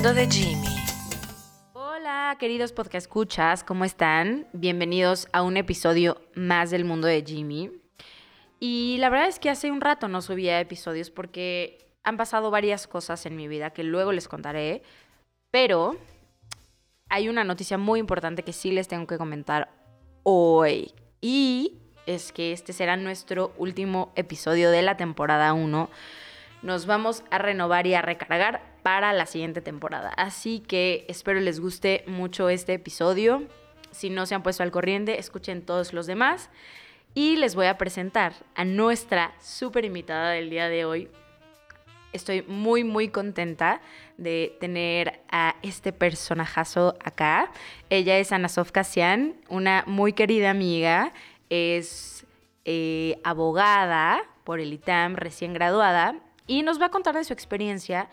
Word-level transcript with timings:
de 0.00 0.26
Jimmy. 0.30 0.66
Hola, 1.74 2.34
queridos 2.40 2.72
podcast 2.72 3.04
escuchas, 3.06 3.62
¿cómo 3.62 3.84
están? 3.84 4.46
Bienvenidos 4.54 5.28
a 5.34 5.42
un 5.42 5.58
episodio 5.58 6.22
más 6.34 6.70
del 6.70 6.86
mundo 6.86 7.06
de 7.06 7.22
Jimmy. 7.22 7.70
Y 8.58 8.96
la 8.98 9.10
verdad 9.10 9.28
es 9.28 9.38
que 9.38 9.50
hace 9.50 9.70
un 9.70 9.82
rato 9.82 10.08
no 10.08 10.22
subía 10.22 10.58
episodios 10.58 11.10
porque 11.10 11.86
han 12.02 12.16
pasado 12.16 12.50
varias 12.50 12.86
cosas 12.86 13.26
en 13.26 13.36
mi 13.36 13.46
vida 13.46 13.74
que 13.74 13.84
luego 13.84 14.10
les 14.12 14.26
contaré, 14.26 14.82
pero 15.50 15.96
hay 17.10 17.28
una 17.28 17.44
noticia 17.44 17.76
muy 17.76 18.00
importante 18.00 18.42
que 18.42 18.54
sí 18.54 18.72
les 18.72 18.88
tengo 18.88 19.06
que 19.06 19.18
comentar 19.18 19.68
hoy. 20.22 20.94
Y 21.20 21.76
es 22.06 22.32
que 22.32 22.52
este 22.52 22.72
será 22.72 22.96
nuestro 22.96 23.52
último 23.58 24.12
episodio 24.16 24.70
de 24.70 24.80
la 24.80 24.96
temporada 24.96 25.52
1. 25.52 25.90
Nos 26.62 26.86
vamos 26.86 27.22
a 27.30 27.36
renovar 27.36 27.86
y 27.86 27.92
a 27.92 28.00
recargar 28.00 28.69
para 28.82 29.12
la 29.12 29.26
siguiente 29.26 29.60
temporada. 29.60 30.10
Así 30.16 30.60
que 30.60 31.04
espero 31.08 31.40
les 31.40 31.60
guste 31.60 32.04
mucho 32.06 32.48
este 32.48 32.74
episodio. 32.74 33.44
Si 33.90 34.10
no 34.10 34.26
se 34.26 34.34
han 34.34 34.42
puesto 34.42 34.62
al 34.62 34.70
corriente, 34.70 35.18
escuchen 35.18 35.62
todos 35.62 35.92
los 35.92 36.06
demás. 36.06 36.50
Y 37.14 37.36
les 37.36 37.54
voy 37.54 37.66
a 37.66 37.76
presentar 37.76 38.34
a 38.54 38.64
nuestra 38.64 39.34
súper 39.40 39.84
invitada 39.84 40.30
del 40.30 40.50
día 40.50 40.68
de 40.68 40.84
hoy. 40.84 41.08
Estoy 42.12 42.42
muy, 42.42 42.82
muy 42.84 43.08
contenta 43.08 43.80
de 44.16 44.56
tener 44.60 45.20
a 45.30 45.56
este 45.62 45.92
personajazo 45.92 46.96
acá. 47.02 47.50
Ella 47.88 48.18
es 48.18 48.32
Ana 48.32 48.48
Sof 48.48 48.70
una 49.48 49.84
muy 49.86 50.12
querida 50.12 50.50
amiga. 50.50 51.12
Es 51.50 52.26
eh, 52.64 53.18
abogada 53.24 54.22
por 54.44 54.60
el 54.60 54.72
ITAM, 54.72 55.16
recién 55.16 55.54
graduada, 55.54 56.16
y 56.46 56.62
nos 56.62 56.80
va 56.80 56.86
a 56.86 56.90
contar 56.90 57.14
de 57.14 57.24
su 57.24 57.32
experiencia 57.32 58.08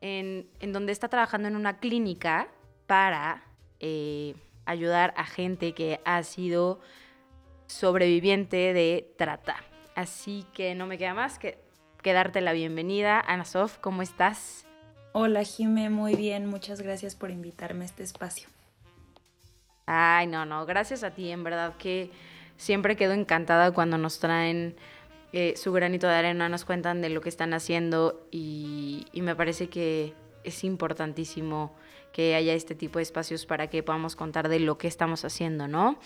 en, 0.00 0.48
donde 0.72 0.92
está 0.92 1.08
trabajando 1.08 1.48
en 1.48 1.56
una 1.56 1.78
clínica 1.78 2.48
para 2.86 3.42
eh, 3.80 4.34
ayudar 4.64 5.14
a 5.16 5.24
gente 5.24 5.72
que 5.74 6.00
ha 6.04 6.22
sido 6.22 6.80
sobreviviente 7.66 8.72
de 8.72 9.12
trata. 9.16 9.56
Así 9.94 10.46
que 10.54 10.74
no 10.74 10.86
me 10.86 10.98
queda 10.98 11.14
más 11.14 11.38
que, 11.38 11.58
que 12.02 12.12
darte 12.12 12.40
la 12.40 12.52
bienvenida. 12.52 13.20
Ana 13.20 13.44
Sof, 13.44 13.78
¿cómo 13.78 14.02
estás? 14.02 14.66
Hola 15.12 15.42
Jime, 15.42 15.90
muy 15.90 16.14
bien, 16.14 16.46
muchas 16.46 16.80
gracias 16.80 17.16
por 17.16 17.30
invitarme 17.30 17.82
a 17.82 17.86
este 17.86 18.04
espacio. 18.04 18.48
Ay, 19.86 20.28
no, 20.28 20.46
no, 20.46 20.66
gracias 20.66 21.02
a 21.02 21.10
ti, 21.10 21.30
en 21.30 21.42
verdad 21.42 21.76
que 21.76 22.12
siempre 22.56 22.94
quedo 22.94 23.12
encantada 23.12 23.72
cuando 23.72 23.98
nos 23.98 24.20
traen 24.20 24.76
eh, 25.32 25.54
su 25.56 25.72
granito 25.72 26.08
de 26.08 26.14
arena, 26.14 26.48
nos 26.48 26.64
cuentan 26.64 27.00
de 27.00 27.08
lo 27.08 27.20
que 27.20 27.28
están 27.28 27.54
haciendo 27.54 28.26
y, 28.30 29.06
me 29.14 29.36
parece 29.36 29.68
que 29.68 30.14
es 30.42 30.64
importantísimo 30.64 31.72
que 32.12 32.34
haya 32.34 32.54
este 32.54 32.74
tipo 32.74 32.98
de 32.98 33.04
espacios 33.04 33.46
para 33.46 33.68
que 33.68 33.82
podamos 33.82 34.16
contar 34.16 34.48
de 34.48 34.58
lo 34.58 34.78
que 34.78 34.88
estamos 34.88 35.24
haciendo, 35.24 35.68
¿no? 35.68 35.98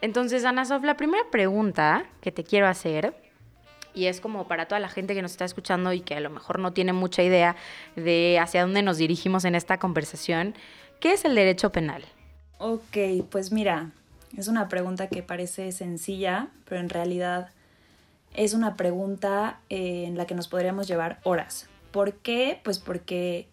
Entonces, 0.00 0.44
Ana 0.44 0.64
Sof, 0.64 0.82
la 0.84 0.96
primera 0.96 1.24
pregunta 1.30 2.06
que 2.22 2.32
te 2.32 2.44
quiero 2.44 2.66
hacer, 2.66 3.14
y 3.92 4.06
es 4.06 4.20
como 4.20 4.48
para 4.48 4.66
toda 4.66 4.80
la 4.80 4.88
gente 4.88 5.14
que 5.14 5.20
nos 5.20 5.32
está 5.32 5.44
escuchando 5.44 5.92
y 5.92 6.00
que 6.00 6.14
a 6.14 6.20
lo 6.20 6.30
mejor 6.30 6.58
no 6.58 6.72
tiene 6.72 6.92
mucha 6.92 7.22
idea 7.22 7.56
de 7.96 8.38
hacia 8.40 8.62
dónde 8.62 8.82
nos 8.82 8.96
dirigimos 8.96 9.44
en 9.44 9.54
esta 9.54 9.78
conversación, 9.78 10.54
¿qué 11.00 11.12
es 11.12 11.24
el 11.26 11.34
derecho 11.34 11.72
penal? 11.72 12.04
Ok, 12.58 12.96
pues 13.30 13.52
mira, 13.52 13.90
es 14.36 14.48
una 14.48 14.68
pregunta 14.68 15.08
que 15.08 15.22
parece 15.22 15.72
sencilla, 15.72 16.48
pero 16.64 16.80
en 16.80 16.88
realidad 16.88 17.50
es 18.34 18.54
una 18.54 18.76
pregunta 18.76 19.60
eh, 19.68 20.04
en 20.06 20.16
la 20.16 20.26
que 20.26 20.34
nos 20.34 20.48
podríamos 20.48 20.86
llevar 20.86 21.20
horas. 21.24 21.68
¿Por 21.90 22.14
qué? 22.14 22.60
Pues 22.62 22.78
porque 22.78 23.48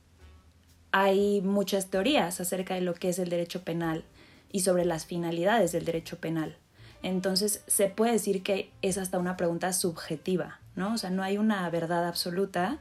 hay 0.92 1.42
muchas 1.42 1.88
teorías 1.88 2.40
acerca 2.40 2.76
de 2.76 2.82
lo 2.82 2.94
que 2.94 3.10
es 3.10 3.20
el 3.20 3.30
derecho 3.30 3.64
penal 3.64 4.04
y 4.52 4.62
sobre 4.62 4.86
las 4.86 5.06
finalidades 5.06 5.72
del 5.72 5.86
derecho 5.86 6.18
penal. 6.18 6.58
Entonces 7.04 7.64
se 7.68 7.90
puede 7.90 8.14
decir 8.14 8.44
que 8.44 8.72
es 8.82 8.98
hasta 8.98 9.20
una 9.20 9.38
pregunta 9.38 9.74
subjetiva, 9.74 10.60
¿no? 10.76 10.94
O 10.94 10.98
sea, 10.98 11.10
no 11.10 11.24
hay 11.24 11.38
una 11.38 11.70
verdad 11.70 12.08
absoluta. 12.08 12.80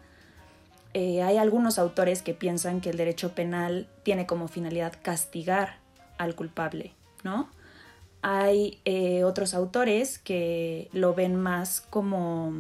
Eh, 0.95 1.23
hay 1.23 1.37
algunos 1.37 1.79
autores 1.79 2.23
que 2.23 2.33
piensan 2.33 2.81
que 2.81 2.91
el 2.91 2.97
derecho 2.97 3.35
penal 3.35 3.89
tiene 4.03 4.27
como 4.27 4.49
finalidad 4.49 4.95
castigar 5.03 5.79
al 6.17 6.35
culpable, 6.35 6.95
¿no? 7.25 7.51
Hay 8.29 8.81
eh, 8.85 9.23
otros 9.23 9.55
autores 9.55 10.19
que 10.19 10.89
lo 10.93 11.15
ven 11.15 11.37
más 11.37 11.81
como 11.81 12.53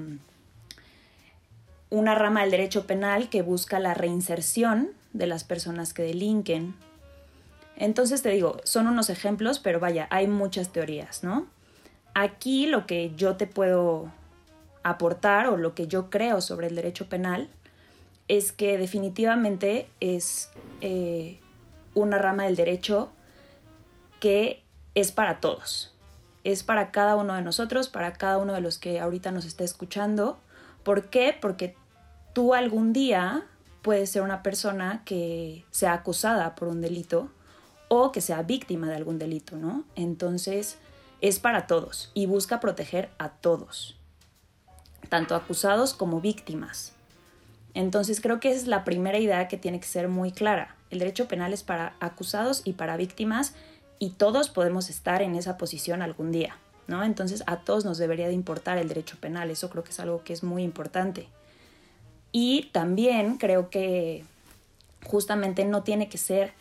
una 1.90 2.14
rama 2.14 2.42
del 2.42 2.52
derecho 2.52 2.86
penal 2.86 3.28
que 3.28 3.42
busca 3.42 3.80
la 3.80 3.92
reinserción 3.92 4.90
de 5.12 5.26
las 5.26 5.42
personas 5.42 5.92
que 5.92 6.04
delinquen. 6.04 6.76
Entonces 7.74 8.22
te 8.22 8.28
digo, 8.28 8.58
son 8.62 8.86
unos 8.86 9.10
ejemplos, 9.10 9.58
pero 9.58 9.80
vaya, 9.80 10.06
hay 10.10 10.28
muchas 10.28 10.68
teorías, 10.68 11.24
¿no? 11.24 11.48
Aquí 12.14 12.68
lo 12.68 12.86
que 12.86 13.10
yo 13.16 13.34
te 13.34 13.48
puedo 13.48 14.12
aportar 14.84 15.48
o 15.48 15.56
lo 15.56 15.74
que 15.74 15.88
yo 15.88 16.10
creo 16.10 16.42
sobre 16.42 16.68
el 16.68 16.76
derecho 16.76 17.08
penal 17.08 17.48
es 18.28 18.52
que 18.52 18.78
definitivamente 18.78 19.88
es 19.98 20.48
eh, 20.80 21.40
una 21.94 22.18
rama 22.18 22.44
del 22.44 22.54
derecho 22.54 23.10
que 24.20 24.62
es 24.96 25.12
para 25.12 25.40
todos. 25.40 25.92
Es 26.42 26.64
para 26.64 26.90
cada 26.90 27.16
uno 27.16 27.34
de 27.34 27.42
nosotros, 27.42 27.88
para 27.88 28.14
cada 28.14 28.38
uno 28.38 28.54
de 28.54 28.62
los 28.62 28.78
que 28.78 28.98
ahorita 28.98 29.30
nos 29.30 29.44
está 29.44 29.62
escuchando. 29.62 30.38
¿Por 30.82 31.10
qué? 31.10 31.36
Porque 31.38 31.76
tú 32.32 32.54
algún 32.54 32.92
día 32.92 33.44
puedes 33.82 34.10
ser 34.10 34.22
una 34.22 34.42
persona 34.42 35.02
que 35.04 35.64
sea 35.70 35.92
acusada 35.92 36.54
por 36.54 36.68
un 36.68 36.80
delito 36.80 37.30
o 37.88 38.10
que 38.10 38.22
sea 38.22 38.42
víctima 38.42 38.88
de 38.88 38.96
algún 38.96 39.18
delito, 39.18 39.56
¿no? 39.56 39.84
Entonces, 39.96 40.78
es 41.20 41.40
para 41.40 41.66
todos 41.66 42.10
y 42.14 42.26
busca 42.26 42.58
proteger 42.58 43.10
a 43.18 43.28
todos, 43.28 43.96
tanto 45.10 45.34
acusados 45.34 45.92
como 45.92 46.22
víctimas. 46.22 46.94
Entonces, 47.74 48.22
creo 48.22 48.40
que 48.40 48.52
es 48.52 48.66
la 48.66 48.84
primera 48.84 49.18
idea 49.18 49.46
que 49.46 49.58
tiene 49.58 49.78
que 49.78 49.86
ser 49.86 50.08
muy 50.08 50.32
clara. 50.32 50.74
El 50.88 51.00
derecho 51.00 51.28
penal 51.28 51.52
es 51.52 51.62
para 51.62 51.96
acusados 52.00 52.62
y 52.64 52.72
para 52.72 52.96
víctimas 52.96 53.54
y 53.98 54.10
todos 54.10 54.48
podemos 54.48 54.90
estar 54.90 55.22
en 55.22 55.34
esa 55.34 55.56
posición 55.56 56.02
algún 56.02 56.32
día, 56.32 56.56
¿no? 56.86 57.04
Entonces 57.04 57.42
a 57.46 57.60
todos 57.60 57.84
nos 57.84 57.98
debería 57.98 58.28
de 58.28 58.34
importar 58.34 58.78
el 58.78 58.88
derecho 58.88 59.16
penal, 59.20 59.50
eso 59.50 59.70
creo 59.70 59.84
que 59.84 59.90
es 59.90 60.00
algo 60.00 60.22
que 60.22 60.32
es 60.32 60.42
muy 60.42 60.62
importante. 60.62 61.28
Y 62.32 62.70
también 62.72 63.38
creo 63.38 63.70
que 63.70 64.24
justamente 65.04 65.64
no 65.64 65.82
tiene 65.82 66.08
que 66.08 66.18
ser 66.18 66.52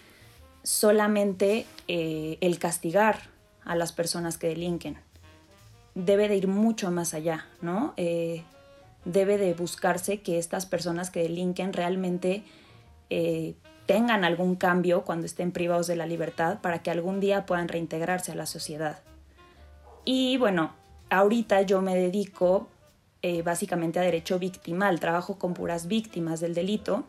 solamente 0.64 1.66
eh, 1.88 2.38
el 2.42 2.60
castigar 2.60 3.20
a 3.64 3.76
las 3.76 3.92
personas 3.92 4.38
que 4.38 4.48
delinquen. 4.48 4.98
Debe 5.96 6.28
de 6.28 6.38
ir 6.38 6.48
mucho 6.48 6.92
más 6.92 7.14
allá, 7.14 7.46
¿no? 7.62 7.94
Eh, 7.98 8.44
debe 9.06 9.38
de 9.38 9.54
buscarse 9.54 10.22
que 10.22 10.38
estas 10.38 10.66
personas 10.66 11.10
que 11.10 11.22
delinquen 11.22 11.74
realmente 11.74 12.44
eh, 13.10 13.56
tengan 13.86 14.24
algún 14.24 14.56
cambio 14.56 15.04
cuando 15.04 15.26
estén 15.26 15.52
privados 15.52 15.88
de 15.88 15.96
la 15.96 16.06
libertad 16.06 16.60
para 16.62 16.82
que 16.82 16.92
algún 16.92 17.20
día 17.20 17.46
puedan 17.46 17.68
reintegrarse 17.68 18.32
a 18.32 18.36
la 18.36 18.46
sociedad. 18.46 19.00
Y 20.04 20.38
bueno, 20.38 20.74
ahorita 21.10 21.62
yo 21.64 21.82
me 21.82 21.96
dedico 21.96 22.68
eh, 23.22 23.42
básicamente 23.42 24.00
a 24.00 24.04
derecho 24.04 24.40
victimal, 24.40 25.00
trabajo 25.00 25.38
con 25.38 25.54
puras 25.54 25.88
víctimas 25.88 26.40
del 26.40 26.54
delito, 26.54 27.06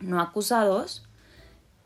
no 0.00 0.20
acusados, 0.20 1.06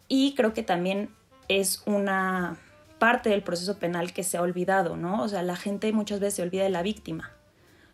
y 0.09 0.35
creo 0.35 0.53
que 0.53 0.63
también 0.63 1.11
es 1.49 1.83
una 1.87 2.59
parte 2.99 3.31
del 3.31 3.43
proceso 3.43 3.79
penal 3.79 4.13
que 4.13 4.23
se 4.23 4.37
ha 4.37 4.43
olvidado, 4.43 4.97
¿no? 4.97 5.23
O 5.23 5.29
sea, 5.29 5.43
la 5.43 5.57
gente 5.57 5.93
muchas 5.93 6.21
veces 6.21 6.35
se 6.35 6.43
olvida 6.43 6.63
de 6.63 6.71
la 6.71 6.83
víctima. 6.83 7.31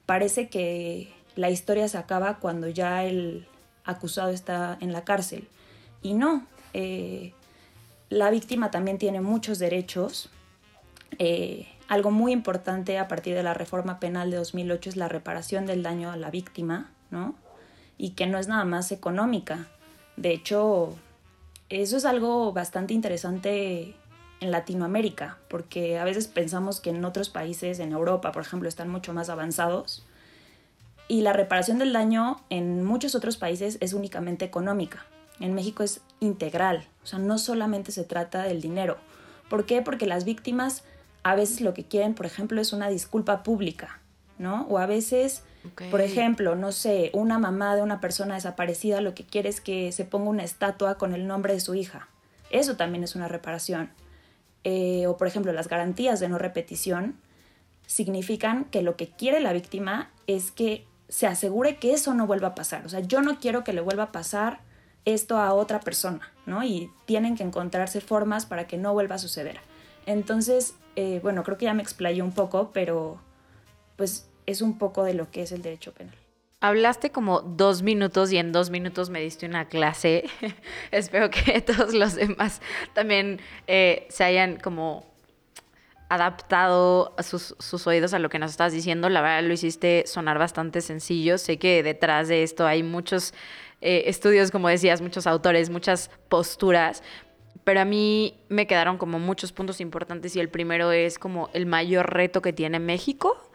Parece 0.07 0.49
que 0.49 1.13
la 1.37 1.51
historia 1.51 1.89
se 1.89 1.99
acaba 1.99 2.39
cuando 2.39 2.69
ya 2.69 3.05
el 3.05 3.47
acusado 3.85 4.31
está 4.31 4.77
en 4.81 4.93
la 4.93 5.05
cárcel 5.05 5.49
y 6.03 6.15
no, 6.15 6.47
eh, 6.73 7.33
la 8.09 8.31
víctima 8.31 8.71
también 8.71 8.99
tiene 8.99 9.21
muchos 9.21 9.59
derechos. 9.59 10.31
Eh, 11.19 11.69
algo 11.89 12.11
muy 12.11 12.33
importante 12.33 12.99
a 12.99 13.09
partir 13.09 13.35
de 13.35 13.43
la 13.43 13.55
reforma 13.55 14.01
penal 14.01 14.31
de 14.31 14.37
2008 14.37 14.91
es 14.91 14.97
la 14.97 15.09
reparación 15.09 15.67
del 15.67 15.83
daño 15.83 16.11
a 16.11 16.17
la 16.17 16.31
víctima, 16.31 16.91
¿no? 17.11 17.35
Y 17.99 18.11
que 18.11 18.27
no 18.27 18.39
es 18.39 18.49
nada 18.49 18.65
más 18.65 18.93
económica. 18.93 19.67
De 20.17 20.33
hecho, 20.33 20.97
eso 21.69 21.97
es 21.97 22.05
algo 22.05 22.53
bastante 22.53 22.95
interesante 22.95 23.95
en 24.41 24.51
Latinoamérica, 24.51 25.39
porque 25.49 25.99
a 25.99 26.05
veces 26.05 26.27
pensamos 26.27 26.81
que 26.81 26.91
en 26.91 27.05
otros 27.05 27.29
países, 27.29 27.79
en 27.79 27.93
Europa, 27.93 28.33
por 28.33 28.43
ejemplo, 28.43 28.69
están 28.69 28.89
mucho 28.89 29.13
más 29.13 29.29
avanzados. 29.29 30.07
Y 31.09 31.23
la 31.23 31.33
reparación 31.33 31.79
del 31.79 31.93
daño 31.93 32.41
en 32.51 32.85
muchos 32.85 33.15
otros 33.15 33.37
países 33.37 33.77
es 33.81 33.93
únicamente 33.93 34.45
económica 34.45 35.05
en 35.41 35.55
México 35.55 35.83
es 35.83 36.03
integral, 36.21 36.87
o 37.03 37.07
sea, 37.07 37.19
no 37.19 37.39
solamente 37.39 37.93
se 37.93 38.05
trata 38.05 38.43
del 38.43 38.61
dinero. 38.61 38.99
¿Por 39.49 39.67
qué? 39.67 39.83
Porque 39.83 40.07
las 40.07 40.25
víctimas 40.25 40.85
a 41.23 41.35
veces 41.35 41.61
lo 41.61 41.75
que 41.75 41.85
quieren, 41.85 42.15
por 42.15 42.27
ejemplo, 42.27 42.61
es 42.61 42.73
una 42.73 42.89
disculpa 42.89 43.43
pública, 43.43 44.01
¿no? 44.39 44.67
O 44.69 44.79
a 44.79 44.87
veces, 44.87 45.43
por 45.91 46.01
ejemplo, 46.01 46.55
no 46.55 46.73
sé, 46.73 47.11
una 47.13 47.39
mamá 47.39 47.75
de 47.75 47.83
una 47.83 48.01
persona 48.01 48.35
desaparecida 48.35 49.01
lo 49.01 49.15
que 49.15 49.25
quiere 49.25 49.49
es 49.49 49.61
que 49.61 49.93
se 49.93 50.05
ponga 50.05 50.31
una 50.31 50.45
estatua 50.45 50.97
con 50.97 51.15
el 51.15 51.27
nombre 51.27 51.53
de 51.53 51.61
su 51.61 51.75
hija. 51.75 52.09
Eso 52.51 52.77
también 52.77 53.05
es 53.05 53.15
una 53.15 53.29
reparación. 53.29 53.91
Eh, 54.65 55.07
o 55.07 55.17
por 55.17 55.27
ejemplo, 55.27 55.53
las 55.53 55.69
garantías 55.69 56.21
de 56.21 56.29
no 56.29 56.39
repetición 56.39 57.17
significan 57.87 58.67
que 58.67 58.83
lo 58.83 58.97
que 58.97 59.09
quiere 59.09 59.41
la 59.41 59.53
víctima 59.53 60.11
es 60.27 60.53
que 60.53 60.87
se 61.09 61.27
asegure 61.27 61.77
que 61.77 61.93
eso 61.93 62.15
no 62.15 62.27
vuelva 62.27 62.49
a 62.49 62.55
pasar. 62.55 62.87
O 62.87 62.89
sea, 62.89 63.01
yo 63.01 63.21
no 63.21 63.41
quiero 63.41 63.65
que 63.65 63.73
le 63.73 63.81
vuelva 63.81 64.05
a 64.05 64.13
pasar 64.13 64.61
esto 65.05 65.39
a 65.39 65.53
otra 65.55 65.81
persona, 65.81 66.33
¿no? 66.47 66.63
Y 66.63 66.91
tienen 67.07 67.37
que 67.37 67.43
encontrarse 67.43 68.01
formas 68.01 68.47
para 68.47 68.67
que 68.67 68.77
no 68.77 68.93
vuelva 68.93 69.17
a 69.17 69.19
suceder. 69.19 69.61
Entonces, 70.07 70.75
eh, 70.97 71.21
bueno, 71.23 71.43
creo 71.45 71.59
que 71.59 71.67
ya 71.67 71.75
me 71.75 71.83
explayé 71.83 72.23
un 72.23 72.33
poco, 72.33 72.71
pero 72.73 73.19
pues 73.97 74.29
es 74.47 74.63
un 74.63 74.79
poco 74.79 75.05
de 75.05 75.15
lo 75.15 75.31
que 75.31 75.43
es 75.43 75.53
el 75.53 75.63
derecho 75.63 75.93
penal. 75.93 76.15
Hablaste 76.63 77.11
como 77.11 77.41
dos 77.41 77.83
minutos 77.83 78.33
y 78.33 78.37
en 78.37 78.53
dos 78.53 78.69
minutos 78.69 79.09
me 79.09 79.21
diste 79.21 79.47
una 79.47 79.69
clase. 79.69 80.25
Espero 80.91 81.31
que 81.31 81.61
todos 81.67 81.95
los 81.95 82.17
demás 82.17 82.61
también 82.93 83.41
eh, 83.67 84.07
se 84.11 84.25
hayan 84.25 84.59
como 84.59 85.09
adaptado 86.11 87.15
sus, 87.23 87.55
sus, 87.61 87.87
oídos 87.87 88.13
a 88.15 88.19
lo 88.19 88.29
que 88.29 88.39
nos 88.39 88.51
estás 88.51 88.73
diciendo. 88.73 89.09
La 89.09 89.23
verdad 89.23 89.47
lo 89.47 89.55
hiciste 89.55 90.05
sonar 90.07 90.39
bastante 90.39 90.81
sencillo. 90.81 91.39
Sé 91.39 91.59
que 91.59 91.83
detrás 91.83 92.29
de 92.29 92.43
esto 92.43 92.67
hay 92.67 92.83
muchos 92.83 93.33
eh, 93.81 94.05
estudios, 94.07 94.51
como 94.51 94.69
decías, 94.69 95.01
muchos 95.01 95.27
autores, 95.27 95.71
muchas 95.71 96.11
posturas. 96.29 97.03
Pero 97.65 97.81
a 97.81 97.85
mí 97.85 98.41
me 98.49 98.67
quedaron 98.67 98.99
como 98.99 99.19
muchos 99.19 99.53
puntos 99.53 99.81
importantes 99.81 100.35
y 100.35 100.41
el 100.41 100.49
primero 100.49 100.93
es 100.93 101.19
como 101.19 101.51
el 101.53 101.67
mayor 101.67 102.13
reto 102.13 102.43
que 102.43 102.53
tiene 102.53 102.79
México 102.79 103.51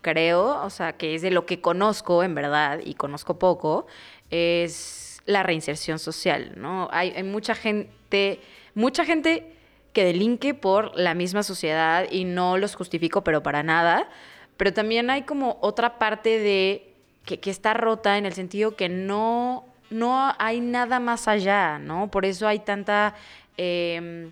creo, 0.00 0.62
o 0.64 0.70
sea, 0.70 0.94
que 0.94 1.14
es 1.14 1.22
de 1.22 1.30
lo 1.30 1.46
que 1.46 1.60
conozco 1.60 2.22
en 2.22 2.34
verdad 2.34 2.80
y 2.84 2.94
conozco 2.94 3.38
poco, 3.38 3.86
es 4.30 5.20
la 5.26 5.42
reinserción 5.42 5.98
social, 5.98 6.52
¿no? 6.56 6.88
Hay, 6.90 7.22
mucha 7.22 7.54
gente, 7.54 8.40
mucha 8.74 9.04
gente 9.04 9.54
que 9.92 10.04
delinque 10.04 10.54
por 10.54 10.96
la 10.96 11.14
misma 11.14 11.42
sociedad 11.42 12.06
y 12.10 12.24
no 12.24 12.56
los 12.56 12.74
justifico, 12.74 13.24
pero 13.24 13.42
para 13.42 13.62
nada, 13.62 14.08
pero 14.56 14.72
también 14.72 15.10
hay 15.10 15.22
como 15.22 15.58
otra 15.60 15.98
parte 15.98 16.38
de 16.38 16.94
que, 17.24 17.40
que 17.40 17.50
está 17.50 17.74
rota 17.74 18.16
en 18.16 18.26
el 18.26 18.32
sentido 18.32 18.76
que 18.76 18.88
no, 18.88 19.66
no 19.90 20.34
hay 20.38 20.60
nada 20.60 21.00
más 21.00 21.28
allá, 21.28 21.78
¿no? 21.78 22.10
Por 22.10 22.24
eso 22.24 22.46
hay 22.46 22.60
tanta... 22.60 23.14
Em, 23.56 24.30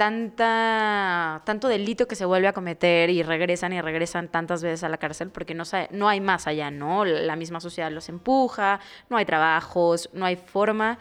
tanta, 0.00 1.42
tanto 1.44 1.68
delito 1.68 2.08
que 2.08 2.16
se 2.16 2.24
vuelve 2.24 2.48
a 2.48 2.54
cometer 2.54 3.10
y 3.10 3.22
regresan 3.22 3.74
y 3.74 3.82
regresan 3.82 4.28
tantas 4.28 4.62
veces 4.62 4.82
a 4.82 4.88
la 4.88 4.96
cárcel 4.96 5.28
porque 5.28 5.54
no, 5.54 5.64
no 5.90 6.08
hay 6.08 6.22
más 6.22 6.46
allá, 6.46 6.70
¿no? 6.70 7.04
La 7.04 7.36
misma 7.36 7.60
sociedad 7.60 7.92
los 7.92 8.08
empuja, 8.08 8.80
no 9.10 9.18
hay 9.18 9.26
trabajos, 9.26 10.08
no 10.14 10.24
hay 10.24 10.36
forma 10.36 10.98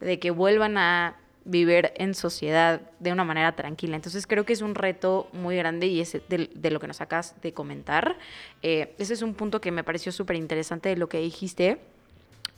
de 0.00 0.18
que 0.18 0.32
vuelvan 0.32 0.78
a 0.78 1.14
vivir 1.44 1.92
en 1.94 2.12
sociedad 2.12 2.80
de 2.98 3.12
una 3.12 3.22
manera 3.22 3.54
tranquila. 3.54 3.94
Entonces 3.94 4.26
creo 4.26 4.44
que 4.44 4.52
es 4.52 4.62
un 4.62 4.74
reto 4.74 5.28
muy 5.32 5.56
grande 5.56 5.86
y 5.86 6.00
es 6.00 6.18
de, 6.28 6.70
lo 6.70 6.80
que 6.80 6.88
nos 6.88 7.00
acabas 7.00 7.40
de 7.40 7.52
comentar. 7.52 8.18
Eh, 8.62 8.96
ese 8.98 9.14
es 9.14 9.22
un 9.22 9.34
punto 9.34 9.60
que 9.60 9.70
me 9.70 9.84
pareció 9.84 10.10
súper 10.10 10.34
interesante 10.34 10.88
de 10.88 10.96
lo 10.96 11.08
que 11.08 11.20
dijiste. 11.20 11.78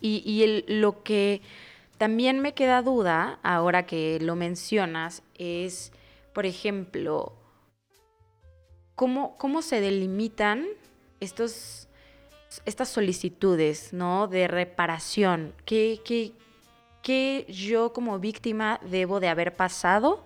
Y, 0.02 0.64
lo 0.66 1.04
que 1.04 1.40
también 1.96 2.40
me 2.40 2.54
queda 2.54 2.82
duda, 2.82 3.38
ahora 3.44 3.86
que 3.86 4.18
lo 4.20 4.34
mencionas, 4.34 5.22
es, 5.38 5.92
por 6.32 6.44
ejemplo, 6.44 7.36
cómo, 8.96 9.36
cómo 9.38 9.62
se 9.62 9.80
delimitan 9.80 10.66
estos, 11.20 11.86
estas 12.66 12.88
solicitudes 12.88 13.92
¿no? 13.92 14.26
de 14.26 14.48
reparación. 14.48 15.54
¿Qué, 15.64 16.00
qué, 16.04 16.32
qué 17.00 17.46
yo 17.48 17.92
como 17.92 18.18
víctima 18.18 18.80
debo 18.82 19.20
de 19.20 19.28
haber 19.28 19.54
pasado 19.54 20.24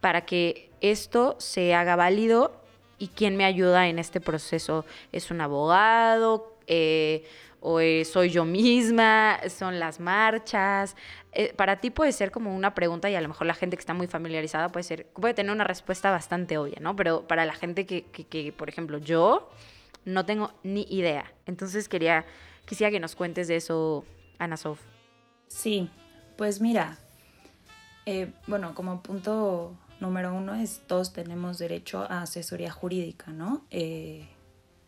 para 0.00 0.24
que 0.24 0.70
esto 0.80 1.34
se 1.40 1.74
haga 1.74 1.96
válido 1.96 2.62
y 2.98 3.08
quién 3.08 3.36
me 3.36 3.44
ayuda 3.44 3.88
en 3.88 3.98
este 3.98 4.20
proceso? 4.20 4.84
¿Es 5.10 5.32
un 5.32 5.40
abogado? 5.40 6.56
Eh, 6.68 7.24
o 7.60 7.80
eh, 7.80 8.04
soy 8.04 8.30
yo 8.30 8.44
misma, 8.44 9.38
son 9.48 9.78
las 9.78 10.00
marchas. 10.00 10.96
Eh, 11.32 11.52
para 11.54 11.80
ti 11.80 11.90
puede 11.90 12.12
ser 12.12 12.30
como 12.30 12.54
una 12.54 12.74
pregunta 12.74 13.10
y 13.10 13.14
a 13.14 13.20
lo 13.20 13.28
mejor 13.28 13.46
la 13.46 13.54
gente 13.54 13.76
que 13.76 13.80
está 13.80 13.94
muy 13.94 14.06
familiarizada 14.06 14.68
puede, 14.70 14.84
ser, 14.84 15.06
puede 15.08 15.34
tener 15.34 15.52
una 15.52 15.64
respuesta 15.64 16.10
bastante 16.10 16.58
obvia, 16.58 16.78
¿no? 16.80 16.96
Pero 16.96 17.26
para 17.26 17.44
la 17.44 17.54
gente 17.54 17.86
que, 17.86 18.04
que, 18.04 18.52
por 18.52 18.68
ejemplo, 18.68 18.98
yo 18.98 19.50
no 20.04 20.24
tengo 20.24 20.52
ni 20.62 20.86
idea. 20.88 21.32
Entonces 21.46 21.88
quería, 21.88 22.24
quisiera 22.64 22.90
que 22.90 23.00
nos 23.00 23.16
cuentes 23.16 23.48
de 23.48 23.56
eso, 23.56 24.04
Ana 24.38 24.56
Sof. 24.56 24.80
Sí, 25.48 25.90
pues 26.36 26.60
mira, 26.60 26.98
eh, 28.04 28.32
bueno, 28.46 28.74
como 28.74 29.02
punto 29.02 29.76
número 30.00 30.34
uno 30.34 30.54
es 30.54 30.82
todos 30.86 31.12
tenemos 31.12 31.58
derecho 31.58 32.06
a 32.08 32.22
asesoría 32.22 32.70
jurídica, 32.70 33.32
¿no? 33.32 33.64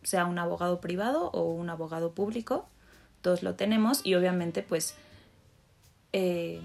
Sea 0.03 0.25
un 0.25 0.39
abogado 0.39 0.79
privado 0.79 1.29
o 1.31 1.51
un 1.51 1.69
abogado 1.69 2.13
público, 2.13 2.67
todos 3.21 3.43
lo 3.43 3.55
tenemos 3.55 4.01
y 4.05 4.15
obviamente 4.15 4.63
pues 4.63 4.95
eh, 6.13 6.61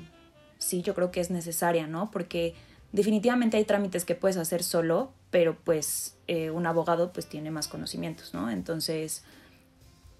sí, 0.58 0.82
yo 0.82 0.94
creo 0.94 1.10
que 1.10 1.20
es 1.20 1.30
necesaria, 1.30 1.86
¿no? 1.86 2.10
Porque 2.10 2.54
definitivamente 2.92 3.56
hay 3.56 3.64
trámites 3.64 4.04
que 4.04 4.14
puedes 4.14 4.36
hacer 4.36 4.62
solo, 4.62 5.12
pero 5.30 5.56
pues 5.56 6.16
eh, 6.28 6.50
un 6.50 6.66
abogado 6.66 7.12
pues 7.12 7.28
tiene 7.28 7.50
más 7.50 7.68
conocimientos, 7.68 8.34
¿no? 8.34 8.50
Entonces 8.50 9.24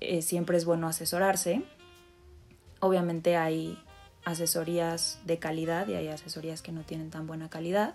eh, 0.01 0.23
siempre 0.23 0.57
es 0.57 0.65
bueno 0.65 0.89
asesorarse. 0.89 1.63
Obviamente 2.81 3.37
hay 3.37 3.79
asesorías 4.25 5.21
de 5.25 5.39
calidad 5.39 5.87
y 5.89 5.95
hay 5.95 6.09
asesorías 6.09 6.63
que 6.63 6.73
no 6.73 6.83
tienen 6.83 7.11
tan 7.11 7.27
buena 7.27 7.49
calidad 7.49 7.95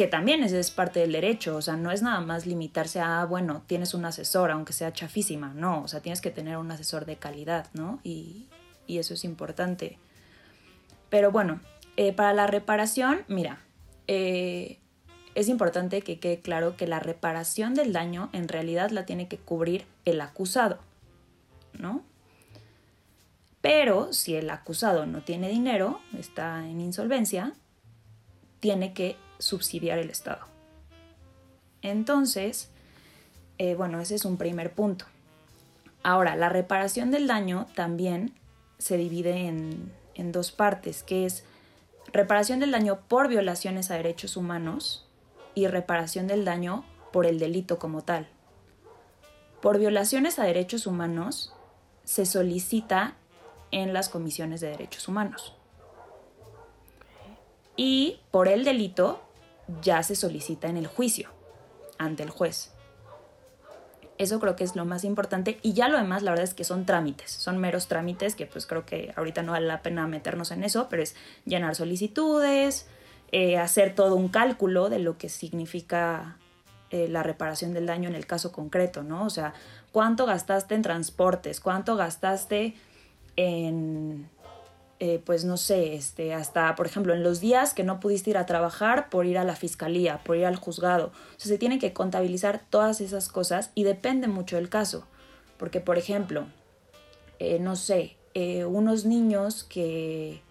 que 0.00 0.06
también 0.06 0.42
es, 0.42 0.70
parte 0.70 1.00
del 1.00 1.12
derecho, 1.12 1.56
o 1.56 1.60
sea, 1.60 1.76
no 1.76 1.90
es 1.90 2.00
nada 2.00 2.22
más 2.22 2.46
limitarse 2.46 3.00
a, 3.00 3.20
ah, 3.20 3.26
bueno, 3.26 3.64
tienes 3.66 3.92
un 3.92 4.06
asesor, 4.06 4.50
aunque 4.50 4.72
sea 4.72 4.94
chafísima, 4.94 5.52
no, 5.52 5.82
o 5.82 5.88
sea, 5.88 6.00
tienes 6.00 6.22
que 6.22 6.30
tener 6.30 6.56
un 6.56 6.70
asesor 6.70 7.04
de 7.04 7.16
calidad, 7.16 7.66
¿no? 7.74 8.00
Y, 8.02 8.48
eso 8.88 9.12
es 9.12 9.24
importante. 9.24 9.98
Pero 11.10 11.30
bueno, 11.30 11.60
eh, 11.98 12.14
para 12.14 12.32
la 12.32 12.46
reparación, 12.46 13.26
mira, 13.28 13.60
eh, 14.06 14.78
es 15.34 15.50
importante 15.50 16.00
que 16.00 16.18
quede 16.18 16.40
claro 16.40 16.78
que 16.78 16.86
la 16.86 16.98
reparación 16.98 17.74
del 17.74 17.92
daño 17.92 18.30
en 18.32 18.48
realidad 18.48 18.88
la 18.92 19.04
tiene 19.04 19.28
que 19.28 19.36
cubrir 19.36 19.84
el 20.06 20.22
acusado, 20.22 20.78
¿no? 21.78 22.02
Pero 23.60 24.14
si 24.14 24.34
el 24.34 24.48
acusado 24.48 25.04
no 25.04 25.20
tiene 25.24 25.50
dinero, 25.50 26.00
está 26.18 26.66
en 26.66 26.80
insolvencia, 26.80 27.52
tiene 28.60 28.92
que 28.92 29.16
subsidiar 29.38 29.98
el 29.98 30.10
Estado. 30.10 30.46
Entonces, 31.82 32.70
eh, 33.58 33.74
bueno, 33.74 34.00
ese 34.00 34.14
es 34.14 34.24
un 34.24 34.36
primer 34.36 34.72
punto. 34.72 35.06
Ahora, 36.02 36.36
la 36.36 36.48
reparación 36.48 37.10
del 37.10 37.26
daño 37.26 37.66
también 37.74 38.34
se 38.78 38.96
divide 38.96 39.48
en, 39.48 39.92
en 40.14 40.32
dos 40.32 40.52
partes, 40.52 41.02
que 41.02 41.26
es 41.26 41.44
reparación 42.12 42.60
del 42.60 42.70
daño 42.70 43.00
por 43.08 43.28
violaciones 43.28 43.90
a 43.90 43.94
derechos 43.94 44.36
humanos 44.36 45.06
y 45.54 45.66
reparación 45.66 46.26
del 46.26 46.44
daño 46.44 46.84
por 47.12 47.26
el 47.26 47.38
delito 47.38 47.78
como 47.78 48.02
tal. 48.02 48.28
Por 49.60 49.78
violaciones 49.78 50.38
a 50.38 50.44
derechos 50.44 50.86
humanos 50.86 51.52
se 52.04 52.24
solicita 52.24 53.14
en 53.72 53.92
las 53.92 54.08
comisiones 54.08 54.60
de 54.60 54.68
derechos 54.68 55.06
humanos. 55.06 55.54
Y 57.76 58.20
por 58.30 58.48
el 58.48 58.64
delito 58.64 59.22
ya 59.82 60.02
se 60.02 60.16
solicita 60.16 60.68
en 60.68 60.76
el 60.76 60.86
juicio 60.86 61.30
ante 61.98 62.22
el 62.22 62.30
juez. 62.30 62.72
Eso 64.18 64.38
creo 64.38 64.54
que 64.54 64.64
es 64.64 64.76
lo 64.76 64.84
más 64.84 65.04
importante 65.04 65.58
y 65.62 65.72
ya 65.72 65.88
lo 65.88 65.96
demás 65.96 66.22
la 66.22 66.32
verdad 66.32 66.44
es 66.44 66.52
que 66.52 66.64
son 66.64 66.84
trámites, 66.84 67.30
son 67.30 67.56
meros 67.56 67.88
trámites 67.88 68.34
que 68.34 68.44
pues 68.44 68.66
creo 68.66 68.84
que 68.84 69.14
ahorita 69.16 69.42
no 69.42 69.52
vale 69.52 69.66
la 69.66 69.80
pena 69.80 70.06
meternos 70.06 70.50
en 70.50 70.62
eso, 70.62 70.88
pero 70.90 71.02
es 71.02 71.14
llenar 71.46 71.74
solicitudes, 71.74 72.86
eh, 73.32 73.56
hacer 73.56 73.94
todo 73.94 74.16
un 74.16 74.28
cálculo 74.28 74.90
de 74.90 74.98
lo 74.98 75.16
que 75.16 75.30
significa 75.30 76.36
eh, 76.90 77.08
la 77.08 77.22
reparación 77.22 77.72
del 77.72 77.86
daño 77.86 78.10
en 78.10 78.14
el 78.14 78.26
caso 78.26 78.52
concreto, 78.52 79.02
¿no? 79.02 79.24
O 79.24 79.30
sea, 79.30 79.54
cuánto 79.90 80.26
gastaste 80.26 80.74
en 80.74 80.82
transportes, 80.82 81.60
cuánto 81.60 81.96
gastaste 81.96 82.74
en 83.36 84.28
eh, 85.02 85.18
pues 85.24 85.46
no 85.46 85.56
sé, 85.56 85.94
este, 85.94 86.34
hasta, 86.34 86.76
por 86.76 86.86
ejemplo, 86.86 87.14
en 87.14 87.22
los 87.22 87.40
días 87.40 87.72
que 87.72 87.84
no 87.84 88.00
pudiste 88.00 88.28
ir 88.28 88.36
a 88.36 88.44
trabajar 88.44 89.08
por 89.08 89.24
ir 89.24 89.38
a 89.38 89.44
la 89.44 89.56
fiscalía, 89.56 90.18
por 90.24 90.36
ir 90.36 90.44
al 90.44 90.56
juzgado. 90.56 91.06
O 91.06 91.40
sea, 91.40 91.48
se 91.48 91.56
tienen 91.56 91.78
que 91.78 91.94
contabilizar 91.94 92.60
todas 92.68 93.00
esas 93.00 93.30
cosas 93.30 93.70
y 93.74 93.84
depende 93.84 94.28
mucho 94.28 94.56
del 94.56 94.68
caso. 94.68 95.06
Porque, 95.56 95.80
por 95.80 95.96
ejemplo, 95.96 96.46
eh, 97.38 97.58
no 97.58 97.76
sé, 97.76 98.16
eh, 98.34 98.66
unos 98.66 99.06
niños 99.06 99.64
que 99.64 100.42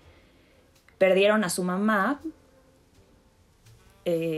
perdieron 0.98 1.44
a 1.44 1.50
su 1.50 1.64
mamá 1.64 2.20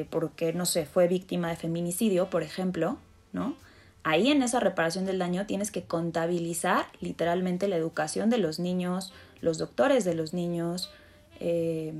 porque, 0.10 0.52
no 0.52 0.66
sé, 0.66 0.86
fue 0.86 1.08
víctima 1.08 1.48
de 1.48 1.56
feminicidio, 1.56 2.30
por 2.30 2.44
ejemplo, 2.44 2.98
¿no? 3.32 3.56
ahí 4.04 4.32
en 4.32 4.44
esa 4.44 4.60
reparación 4.60 5.06
del 5.06 5.20
daño 5.20 5.46
tienes 5.46 5.72
que 5.72 5.84
contabilizar 5.84 6.86
literalmente 7.00 7.68
la 7.68 7.78
educación 7.78 8.30
de 8.30 8.38
los 8.38 8.60
niños, 8.60 9.14
los 9.42 9.58
doctores 9.58 10.06
de 10.06 10.16
los 10.16 10.34
niños, 10.34 10.92
eh, 11.40 11.94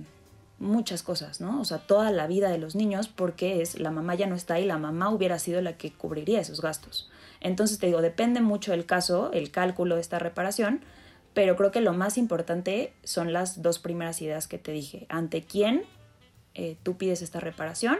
muchas 0.60 1.02
cosas, 1.02 1.42
¿no? 1.42 1.60
O 1.60 1.66
sea, 1.66 1.80
toda 1.80 2.12
la 2.12 2.28
vida 2.28 2.50
de 2.50 2.60
los 2.60 2.76
niños 2.76 3.08
porque 3.08 3.62
es 3.62 3.80
la 3.80 3.92
mamá 3.92 4.16
ya 4.16 4.28
no 4.28 4.36
está 4.36 4.60
y 4.60 4.66
la 4.66 4.78
mamá 4.78 5.10
hubiera 5.10 5.40
sido 5.40 5.60
la 5.62 5.76
que 5.78 5.92
cubriría 5.92 6.40
esos 6.40 6.62
gastos. 6.62 7.10
Entonces 7.40 7.80
te 7.80 7.88
digo, 7.88 8.02
depende 8.02 8.42
mucho 8.42 8.72
del 8.72 8.86
caso, 8.86 9.32
el 9.34 9.50
cálculo 9.50 9.96
de 9.96 10.02
esta 10.02 10.20
reparación, 10.20 10.82
pero 11.34 11.56
creo 11.56 11.72
que 11.72 11.82
lo 11.82 11.94
más 11.94 12.18
importante 12.18 12.94
son 13.04 13.34
las 13.34 13.62
dos 13.62 13.80
primeras 13.80 14.22
ideas 14.22 14.48
que 14.48 14.60
te 14.60 14.72
dije. 14.72 15.08
¿Ante 15.10 15.44
quién 15.44 15.84
eh, 16.54 16.78
tú 16.84 16.98
pides 16.98 17.22
esta 17.22 17.40
reparación? 17.40 17.98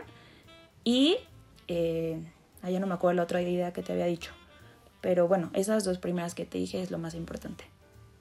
Y... 0.84 1.18
Eh, 1.68 2.22
ah, 2.62 2.70
ya 2.70 2.80
no 2.80 2.88
me 2.88 2.94
acuerdo 2.94 3.16
la 3.16 3.24
otra 3.24 3.42
idea 3.42 3.72
que 3.72 3.82
te 3.82 3.94
había 3.94 4.06
dicho. 4.06 4.32
Pero 5.00 5.28
bueno, 5.28 5.50
esas 5.54 5.84
dos 5.84 5.98
primeras 5.98 6.36
que 6.36 6.46
te 6.46 6.58
dije 6.58 6.82
es 6.82 6.92
lo 6.92 7.00
más 7.00 7.16
importante. 7.16 7.64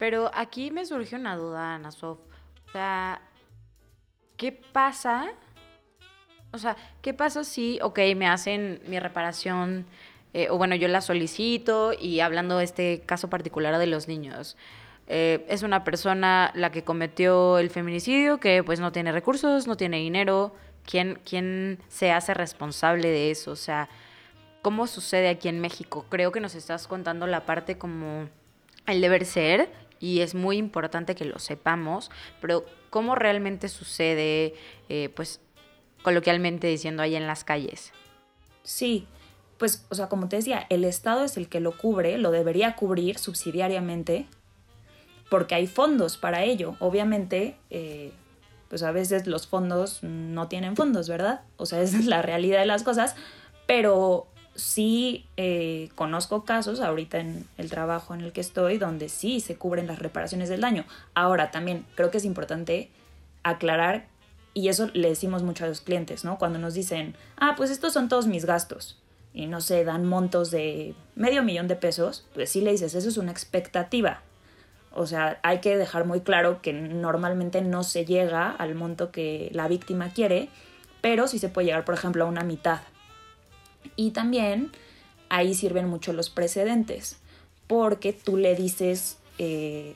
Pero 0.01 0.31
aquí 0.33 0.71
me 0.71 0.87
surgió 0.87 1.19
una 1.19 1.37
duda, 1.37 1.75
Ana 1.75 1.91
Sof. 1.91 2.19
O 2.69 2.73
sea, 2.73 3.21
¿qué 4.39 4.51
pasa? 4.51 5.29
O 6.53 6.59
sea, 6.59 6.75
¿qué 7.03 7.13
pasa 7.13 7.45
si, 7.45 7.79
ok, 7.83 7.99
me 8.17 8.27
hacen 8.27 8.81
mi 8.87 8.99
reparación, 8.99 9.85
eh, 10.33 10.49
o 10.49 10.57
bueno, 10.57 10.75
yo 10.75 10.89
la 10.89 11.03
solicito 11.03 11.93
y 11.93 12.21
hablando 12.21 12.57
de 12.57 12.65
este 12.65 13.03
caso 13.05 13.29
particular 13.29 13.77
de 13.77 13.87
los 13.87 14.09
niños, 14.09 14.57
eh, 15.07 15.45
es 15.51 15.63
una 15.63 15.85
persona 15.85 16.51
la 16.55 16.71
que 16.73 16.83
cometió 16.83 17.59
el 17.59 17.69
feminicidio, 17.69 18.41
que 18.41 18.65
pues 18.65 18.81
no 18.81 18.93
tiene 18.93 19.13
recursos, 19.13 19.67
no 19.67 19.77
tiene 19.77 19.99
dinero, 19.99 20.55
¿quién, 20.87 21.21
quién 21.29 21.79
se 21.89 22.11
hace 22.11 22.33
responsable 22.33 23.09
de 23.09 23.31
eso? 23.31 23.51
O 23.51 23.57
sea, 23.57 23.91
¿cómo 24.63 24.87
sucede 24.87 25.29
aquí 25.29 25.49
en 25.49 25.61
México? 25.61 26.07
Creo 26.09 26.33
que 26.33 26.41
nos 26.41 26.55
estás 26.55 26.87
contando 26.87 27.27
la 27.27 27.45
parte 27.45 27.77
como 27.77 28.31
el 28.87 29.03
deber 29.03 29.27
ser 29.27 29.90
y 30.01 30.21
es 30.21 30.35
muy 30.35 30.57
importante 30.57 31.15
que 31.15 31.27
lo 31.27 31.39
sepamos, 31.39 32.11
pero 32.41 32.65
cómo 32.89 33.15
realmente 33.15 33.69
sucede, 33.69 34.55
eh, 34.89 35.11
pues 35.15 35.41
coloquialmente 36.03 36.67
diciendo 36.67 37.03
ahí 37.03 37.15
en 37.15 37.27
las 37.27 37.45
calles. 37.45 37.93
Sí, 38.63 39.07
pues, 39.59 39.85
o 39.91 39.95
sea, 39.95 40.09
como 40.09 40.29
te 40.29 40.37
decía, 40.37 40.67
el 40.71 40.85
Estado 40.85 41.23
es 41.23 41.37
el 41.37 41.49
que 41.49 41.61
lo 41.61 41.77
cubre, 41.77 42.17
lo 42.17 42.31
debería 42.31 42.77
cubrir 42.77 43.19
subsidiariamente, 43.19 44.27
porque 45.29 45.55
hay 45.55 45.67
fondos 45.67 46.17
para 46.17 46.45
ello. 46.45 46.77
Obviamente, 46.81 47.59
eh, 47.69 48.13
pues 48.69 48.83
a 48.83 48.91
veces 48.91 49.27
los 49.27 49.47
fondos 49.47 50.03
no 50.03 50.49
tienen 50.49 50.77
fondos, 50.77 51.09
¿verdad? 51.09 51.43
O 51.59 51.67
sea, 51.67 51.83
esa 51.83 51.99
es 51.99 52.07
la 52.07 52.23
realidad 52.23 52.61
de 52.61 52.67
las 52.67 52.83
cosas, 52.83 53.17
pero 53.67 54.29
sí 54.61 55.27
eh, 55.37 55.91
conozco 55.95 56.45
casos 56.45 56.81
ahorita 56.81 57.19
en 57.19 57.47
el 57.59 57.71
trabajo 57.71 58.15
en 58.15 58.21
el 58.21 58.33
que 58.33 58.41
estoy 58.41 58.79
donde 58.79 59.09
sí 59.09 59.41
se 59.41 59.57
cubren 59.57 59.87
las 59.87 59.99
reparaciones 59.99 60.49
del 60.49 60.61
daño. 60.61 60.85
Ahora 61.15 61.51
también 61.51 61.87
creo 61.95 62.11
que 62.11 62.19
es 62.19 62.25
importante 62.25 62.91
aclarar, 63.43 64.07
y 64.53 64.69
eso 64.69 64.91
le 64.93 65.09
decimos 65.09 65.43
mucho 65.43 65.65
a 65.65 65.69
los 65.69 65.81
clientes, 65.81 66.25
¿no? 66.25 66.39
Cuando 66.39 66.59
nos 66.59 66.75
dicen, 66.75 67.17
ah, 67.37 67.55
pues 67.57 67.71
estos 67.71 67.93
son 67.93 68.09
todos 68.09 68.27
mis 68.27 68.45
gastos, 68.45 68.99
y 69.33 69.47
no 69.47 69.61
sé, 69.61 69.85
dan 69.85 70.05
montos 70.05 70.51
de 70.51 70.95
medio 71.15 71.43
millón 71.43 71.69
de 71.69 71.77
pesos, 71.77 72.27
pues 72.35 72.51
sí 72.51 72.61
le 72.61 72.73
dices, 72.73 72.95
eso 72.95 73.09
es 73.09 73.17
una 73.17 73.31
expectativa. 73.31 74.23
O 74.93 75.07
sea, 75.07 75.39
hay 75.43 75.61
que 75.61 75.77
dejar 75.77 76.05
muy 76.05 76.21
claro 76.21 76.61
que 76.63 76.73
normalmente 76.73 77.61
no 77.63 77.85
se 77.85 78.05
llega 78.05 78.51
al 78.51 78.75
monto 78.75 79.13
que 79.13 79.51
la 79.53 79.69
víctima 79.69 80.11
quiere, 80.11 80.49
pero 81.01 81.29
sí 81.29 81.39
se 81.39 81.49
puede 81.49 81.67
llegar, 81.67 81.85
por 81.85 81.95
ejemplo, 81.95 82.25
a 82.25 82.29
una 82.29 82.43
mitad 82.43 82.81
y 83.97 84.11
también 84.11 84.71
ahí 85.29 85.55
sirven 85.55 85.89
mucho 85.89 86.13
los 86.13 86.31
precedentes, 86.31 87.19
porque 87.67 88.13
tú 88.13 88.37
le 88.37 88.55
dices, 88.55 89.19
eh, 89.39 89.95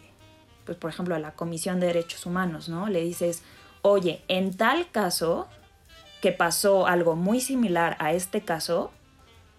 pues 0.65 0.79
por 0.79 0.91
ejemplo 0.91 1.15
a 1.15 1.19
la 1.19 1.33
Comisión 1.33 1.81
de 1.81 1.89
Derechos 1.89 2.27
Humanos, 2.27 2.69
¿no? 2.69 2.89
Le 2.89 3.03
dices, 3.03 3.43
oye, 3.83 4.23
en 4.29 4.57
tal 4.57 4.91
caso 4.91 5.49
que 6.23 6.33
pasó 6.33 6.87
algo 6.87 7.17
muy 7.17 7.41
similar 7.41 7.97
a 8.01 8.13
este 8.13 8.41
caso, 8.41 8.91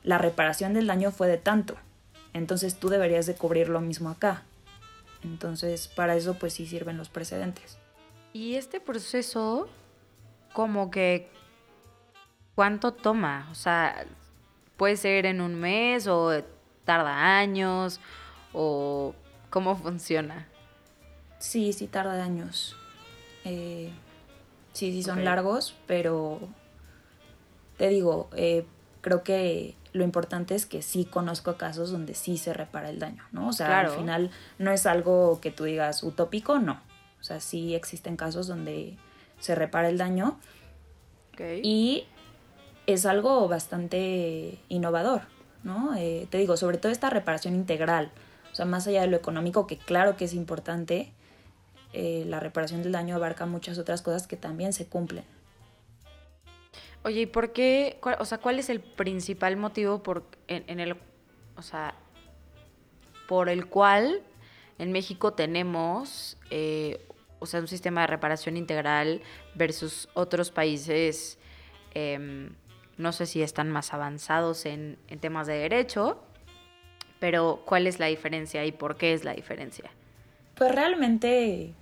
la 0.03 0.17
reparación 0.17 0.73
del 0.73 0.87
daño 0.87 1.11
fue 1.11 1.27
de 1.27 1.37
tanto. 1.37 1.75
Entonces 2.33 2.75
tú 2.79 2.89
deberías 2.89 3.25
de 3.25 3.35
cubrir 3.35 3.69
lo 3.69 3.81
mismo 3.81 4.09
acá. 4.09 4.43
Entonces, 5.23 5.87
para 5.87 6.15
eso 6.15 6.35
pues 6.35 6.53
sí 6.53 6.65
sirven 6.65 6.97
los 6.97 7.09
precedentes. 7.09 7.77
Y 8.33 8.55
este 8.55 8.79
proceso, 8.79 9.69
como 10.53 10.91
que, 10.91 11.29
¿cuánto 12.55 12.93
toma? 12.93 13.47
O 13.51 13.55
sea, 13.55 14.05
puede 14.77 14.97
ser 14.97 15.25
en 15.25 15.41
un 15.41 15.55
mes 15.55 16.07
o 16.07 16.43
tarda 16.85 17.37
años 17.37 17.99
o 18.53 19.13
cómo 19.49 19.75
funciona. 19.75 20.47
Sí, 21.39 21.73
sí 21.73 21.87
tarda 21.87 22.23
años. 22.23 22.75
Eh, 23.43 23.91
sí, 24.73 24.91
sí 24.91 25.03
son 25.03 25.23
largos, 25.23 25.75
pero 25.85 26.39
te 27.77 27.89
digo, 27.89 28.29
eh, 28.35 28.65
creo 29.01 29.23
que 29.23 29.75
lo 29.93 30.03
importante 30.03 30.55
es 30.55 30.65
que 30.65 30.81
sí 30.81 31.05
conozco 31.05 31.55
casos 31.57 31.91
donde 31.91 32.15
sí 32.15 32.37
se 32.37 32.53
repara 32.53 32.89
el 32.89 32.99
daño, 32.99 33.23
¿no? 33.31 33.49
O 33.49 33.53
sea, 33.53 33.79
al 33.79 33.89
final 33.89 34.31
no 34.57 34.71
es 34.71 34.85
algo 34.85 35.39
que 35.41 35.51
tú 35.51 35.63
digas 35.65 36.03
utópico, 36.03 36.59
no. 36.59 36.81
O 37.19 37.23
sea, 37.23 37.39
sí 37.39 37.75
existen 37.75 38.17
casos 38.17 38.47
donde 38.47 38.97
se 39.39 39.55
repara 39.55 39.89
el 39.89 39.97
daño. 39.97 40.39
Y 41.63 42.05
es 42.87 43.05
algo 43.05 43.47
bastante 43.47 44.59
innovador, 44.69 45.21
¿no? 45.63 45.95
Eh, 45.95 46.27
te 46.29 46.37
digo, 46.37 46.57
sobre 46.57 46.77
todo 46.77 46.91
esta 46.91 47.09
reparación 47.09 47.55
integral, 47.55 48.11
o 48.51 48.55
sea, 48.55 48.65
más 48.65 48.87
allá 48.87 49.01
de 49.01 49.07
lo 49.07 49.17
económico, 49.17 49.67
que 49.67 49.77
claro 49.77 50.15
que 50.17 50.25
es 50.25 50.33
importante, 50.33 51.11
eh, 51.93 52.23
la 52.27 52.39
reparación 52.39 52.83
del 52.83 52.91
daño 52.91 53.15
abarca 53.15 53.45
muchas 53.45 53.77
otras 53.77 54.01
cosas 54.01 54.27
que 54.27 54.37
también 54.37 54.73
se 54.73 54.85
cumplen. 54.85 55.23
Oye, 57.03 57.21
¿y 57.21 57.25
por 57.25 57.53
qué, 57.53 57.99
o 58.19 58.25
sea, 58.25 58.39
cuál 58.39 58.59
es 58.59 58.69
el 58.69 58.79
principal 58.79 59.57
motivo 59.57 60.01
por, 60.01 60.23
en, 60.47 60.79
el, 60.79 60.97
o 61.55 61.61
sea, 61.61 61.95
por 63.27 63.47
el 63.47 63.67
cual 63.67 64.23
en 64.79 64.91
México 64.91 65.33
tenemos, 65.33 66.37
eh, 66.49 66.99
o 67.39 67.45
sea, 67.45 67.59
un 67.59 67.67
sistema 67.67 68.01
de 68.01 68.07
reparación 68.07 68.57
integral 68.57 69.21
versus 69.53 70.09
otros 70.15 70.49
países 70.49 71.37
em, 71.93 72.49
no 72.97 73.11
sé 73.11 73.25
si 73.25 73.41
están 73.41 73.69
más 73.69 73.93
avanzados 73.93 74.65
en, 74.65 74.97
temas 75.19 75.47
de 75.47 75.55
derecho, 75.55 76.21
pero 77.19 77.61
¿cuál 77.65 77.87
es 77.87 77.99
la 77.99 78.07
diferencia 78.07 78.65
y 78.65 78.71
por 78.71 78.97
qué 78.97 79.13
es 79.13 79.23
la 79.23 79.33
diferencia? 79.33 79.89
Pues 80.55 80.73
realmente 80.73 81.73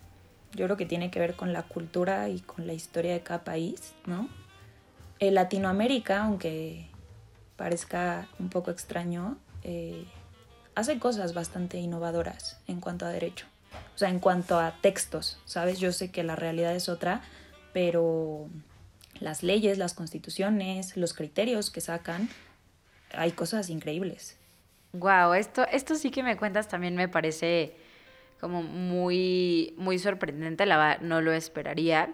yo 0.53 0.65
creo 0.65 0.77
que 0.77 0.85
tiene 0.85 1.11
que 1.11 1.19
ver 1.19 1.35
con 1.35 1.53
la 1.53 1.63
cultura 1.63 2.29
y 2.29 2.39
con 2.39 2.67
la 2.67 2.73
historia 2.73 3.13
de 3.13 3.21
cada 3.21 3.43
país, 3.43 3.93
¿no? 4.05 4.29
En 5.19 5.35
Latinoamérica, 5.35 6.23
aunque 6.23 6.87
parezca 7.55 8.27
un 8.39 8.49
poco 8.49 8.71
extraño, 8.71 9.37
eh, 9.63 10.05
hace 10.75 10.99
cosas 10.99 11.33
bastante 11.33 11.77
innovadoras 11.77 12.59
en 12.67 12.79
cuanto 12.79 13.05
a 13.05 13.09
derecho. 13.09 13.45
O 13.95 13.97
sea, 13.97 14.09
en 14.09 14.19
cuanto 14.19 14.59
a 14.59 14.75
textos, 14.81 15.39
¿sabes? 15.45 15.79
Yo 15.79 15.91
sé 15.91 16.11
que 16.11 16.23
la 16.23 16.35
realidad 16.35 16.75
es 16.75 16.89
otra, 16.89 17.21
pero 17.73 18.47
las 19.19 19.43
leyes, 19.43 19.77
las 19.77 19.93
constituciones, 19.93 20.97
los 20.97 21.13
criterios 21.13 21.71
que 21.71 21.81
sacan, 21.81 22.29
hay 23.13 23.31
cosas 23.31 23.69
increíbles. 23.69 24.37
Wow, 24.93 25.33
esto, 25.33 25.65
esto 25.71 25.95
sí 25.95 26.11
que 26.11 26.23
me 26.23 26.37
cuentas 26.37 26.67
también 26.67 26.95
me 26.95 27.07
parece 27.07 27.75
como 28.39 28.61
muy, 28.61 29.73
muy 29.77 29.97
sorprendente, 29.97 30.65
la 30.65 30.97
no 31.01 31.21
lo 31.21 31.31
esperaría. 31.31 32.13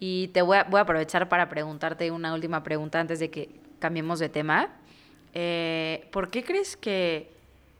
Y 0.00 0.28
te 0.28 0.42
voy 0.42 0.56
a, 0.56 0.64
voy 0.64 0.78
a 0.78 0.82
aprovechar 0.82 1.28
para 1.28 1.48
preguntarte 1.48 2.10
una 2.10 2.32
última 2.32 2.62
pregunta 2.62 3.00
antes 3.00 3.18
de 3.18 3.30
que 3.30 3.50
cambiemos 3.78 4.18
de 4.18 4.28
tema. 4.28 4.70
Eh, 5.34 6.08
¿Por 6.10 6.30
qué 6.30 6.42
crees 6.42 6.76
que, 6.76 7.30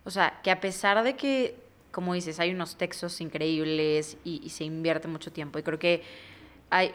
o 0.04 0.10
sea, 0.10 0.40
que 0.42 0.50
a 0.50 0.60
pesar 0.60 1.02
de 1.02 1.16
que, 1.16 1.56
como 1.90 2.14
dices, 2.14 2.38
hay 2.40 2.50
unos 2.50 2.76
textos 2.76 3.20
increíbles 3.20 4.18
y 4.22 4.48
se 4.50 4.64
invierte 4.64 5.08
mucho 5.08 5.32
tiempo, 5.32 5.58
y 5.58 5.62
creo 5.62 5.78
que 5.78 6.02
hay 6.70 6.92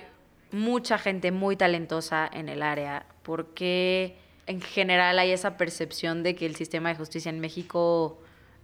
mucha 0.54 1.00
gente 1.00 1.32
muy 1.32 1.58
talentosa 1.58 2.30
en 2.32 2.48
el 2.48 2.62
área, 2.62 3.08
porque 3.24 4.16
en 4.46 4.62
general 4.62 5.18
hay 5.18 5.32
esa 5.32 5.58
percepción 5.58 6.22
de 6.22 6.36
que 6.36 6.46
el 6.46 6.56
sistema 6.56 6.90
de 6.90 6.96
justicia 6.96 7.30
en 7.30 7.40
México 7.40 8.20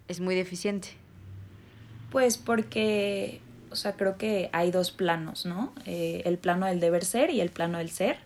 es 0.07 0.19
muy 0.19 0.35
deficiente. 0.35 0.89
Pues 2.11 2.37
porque, 2.37 3.41
o 3.71 3.75
sea, 3.75 3.93
creo 3.93 4.17
que 4.17 4.49
hay 4.53 4.69
dos 4.71 4.91
planos, 4.91 5.45
¿no? 5.45 5.73
Eh, 5.85 6.21
el 6.25 6.37
plano 6.37 6.67
del 6.67 6.79
deber 6.79 7.03
ser 7.03 7.31
y 7.31 7.41
el 7.41 7.49
plano 7.49 7.79
del 7.79 7.89
ser. 7.89 8.17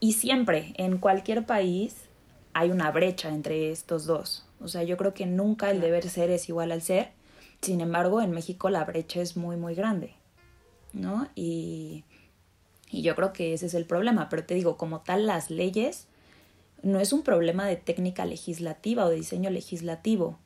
Y 0.00 0.14
siempre, 0.14 0.74
en 0.76 0.98
cualquier 0.98 1.46
país, 1.46 1.94
hay 2.52 2.70
una 2.70 2.90
brecha 2.90 3.28
entre 3.28 3.70
estos 3.70 4.06
dos. 4.06 4.44
O 4.60 4.66
sea, 4.66 4.82
yo 4.82 4.96
creo 4.96 5.14
que 5.14 5.26
nunca 5.26 5.70
el 5.70 5.80
deber 5.80 6.08
ser 6.08 6.30
es 6.30 6.48
igual 6.48 6.72
al 6.72 6.82
ser. 6.82 7.10
Sin 7.60 7.80
embargo, 7.80 8.20
en 8.22 8.32
México 8.32 8.70
la 8.70 8.84
brecha 8.84 9.20
es 9.20 9.36
muy, 9.36 9.56
muy 9.56 9.74
grande, 9.74 10.14
¿no? 10.92 11.28
Y 11.34 12.04
y 12.90 13.02
yo 13.02 13.14
creo 13.16 13.32
que 13.32 13.52
ese 13.52 13.66
es 13.66 13.74
el 13.74 13.84
problema, 13.84 14.28
pero 14.28 14.44
te 14.44 14.54
digo, 14.54 14.76
como 14.76 15.00
tal 15.00 15.26
las 15.26 15.50
leyes 15.50 16.06
no 16.82 17.00
es 17.00 17.12
un 17.12 17.22
problema 17.22 17.66
de 17.66 17.76
técnica 17.76 18.24
legislativa 18.26 19.04
o 19.04 19.08
de 19.08 19.16
diseño 19.16 19.50
legislativo. 19.50 20.38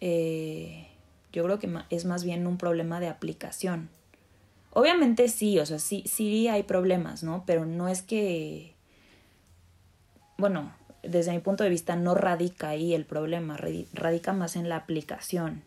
Eh, 0.00 0.88
yo 1.32 1.44
creo 1.44 1.58
que 1.58 1.68
es 1.90 2.04
más 2.04 2.24
bien 2.24 2.46
un 2.46 2.56
problema 2.56 3.00
de 3.00 3.08
aplicación. 3.08 3.88
Obviamente 4.72 5.28
sí, 5.28 5.58
o 5.58 5.66
sea, 5.66 5.78
sí, 5.78 6.04
sí 6.06 6.48
hay 6.48 6.62
problemas, 6.62 7.22
¿no? 7.22 7.44
Pero 7.46 7.66
no 7.66 7.88
es 7.88 8.02
que, 8.02 8.74
bueno, 10.38 10.72
desde 11.02 11.32
mi 11.32 11.40
punto 11.40 11.64
de 11.64 11.70
vista 11.70 11.96
no 11.96 12.14
radica 12.14 12.68
ahí 12.68 12.94
el 12.94 13.04
problema, 13.04 13.58
radica 13.92 14.32
más 14.32 14.56
en 14.56 14.68
la 14.68 14.76
aplicación. 14.76 15.64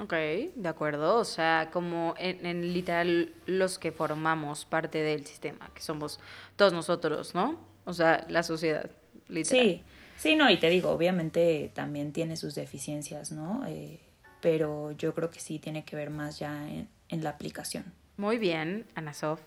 Ok, 0.00 0.12
de 0.12 0.68
acuerdo. 0.68 1.16
O 1.16 1.24
sea, 1.24 1.70
como 1.72 2.14
en, 2.18 2.72
literal 2.72 3.32
los 3.46 3.78
que 3.78 3.92
formamos 3.92 4.64
parte 4.64 5.02
del 5.02 5.26
sistema, 5.26 5.70
que 5.74 5.82
somos 5.82 6.20
todos 6.56 6.72
nosotros, 6.72 7.34
¿no? 7.34 7.58
O 7.84 7.92
sea, 7.92 8.24
la 8.28 8.42
sociedad, 8.42 8.90
literal. 9.28 9.64
Sí, 9.64 9.82
sí, 10.16 10.36
no, 10.36 10.50
y 10.50 10.58
te 10.58 10.70
digo, 10.70 10.90
obviamente 10.90 11.72
también 11.74 12.12
tiene 12.12 12.36
sus 12.36 12.54
deficiencias, 12.54 13.32
¿no? 13.32 13.66
Eh, 13.66 13.98
pero 14.40 14.92
yo 14.92 15.14
creo 15.14 15.30
que 15.30 15.40
sí 15.40 15.58
tiene 15.58 15.84
que 15.84 15.96
ver 15.96 16.10
más 16.10 16.38
ya 16.38 16.68
en, 16.68 16.88
la 17.22 17.30
aplicación. 17.30 17.84
Muy 18.16 18.38
bien, 18.38 18.86
Ana 18.94 19.14
Sof. 19.14 19.40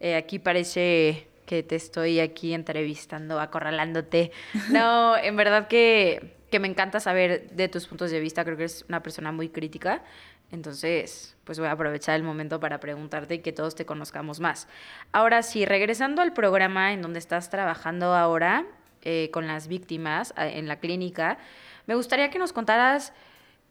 Eh, 0.00 0.16
aquí 0.16 0.38
parece 0.38 1.28
que 1.44 1.62
te 1.62 1.76
estoy 1.76 2.20
aquí 2.20 2.54
entrevistando, 2.54 3.40
acorralándote. 3.40 4.32
No, 4.70 5.16
en 5.22 5.36
verdad 5.36 5.68
que 5.68 6.34
que 6.54 6.60
me 6.60 6.68
encanta 6.68 7.00
saber 7.00 7.50
de 7.50 7.68
tus 7.68 7.88
puntos 7.88 8.12
de 8.12 8.20
vista. 8.20 8.44
Creo 8.44 8.56
que 8.56 8.62
eres 8.62 8.84
una 8.88 9.02
persona 9.02 9.32
muy 9.32 9.48
crítica. 9.48 10.04
Entonces, 10.52 11.36
pues 11.42 11.58
voy 11.58 11.66
a 11.66 11.72
aprovechar 11.72 12.14
el 12.14 12.22
momento 12.22 12.60
para 12.60 12.78
preguntarte 12.78 13.34
y 13.34 13.38
que 13.40 13.52
todos 13.52 13.74
te 13.74 13.84
conozcamos 13.84 14.38
más. 14.38 14.68
Ahora 15.10 15.42
sí, 15.42 15.64
regresando 15.64 16.22
al 16.22 16.32
programa 16.32 16.92
en 16.92 17.02
donde 17.02 17.18
estás 17.18 17.50
trabajando 17.50 18.14
ahora 18.14 18.66
eh, 19.02 19.30
con 19.32 19.48
las 19.48 19.66
víctimas 19.66 20.32
en 20.36 20.68
la 20.68 20.78
clínica, 20.78 21.38
me 21.86 21.96
gustaría 21.96 22.30
que 22.30 22.38
nos 22.38 22.52
contaras 22.52 23.12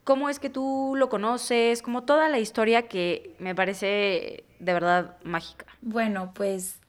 cómo 0.03 0.27
es 0.27 0.39
que 0.39 0.50
tú 0.50 0.96
lo 0.98 1.08
conoces, 1.08 1.82
como 1.82 2.03
toda 2.03 2.27
la 2.27 2.39
historia 2.39 2.89
que 2.89 3.34
me 3.39 3.56
parece 3.56 4.44
de 4.60 4.74
verdad 4.74 5.15
mágica. 5.24 5.68
Bueno, 5.82 6.34
pues 6.36 6.82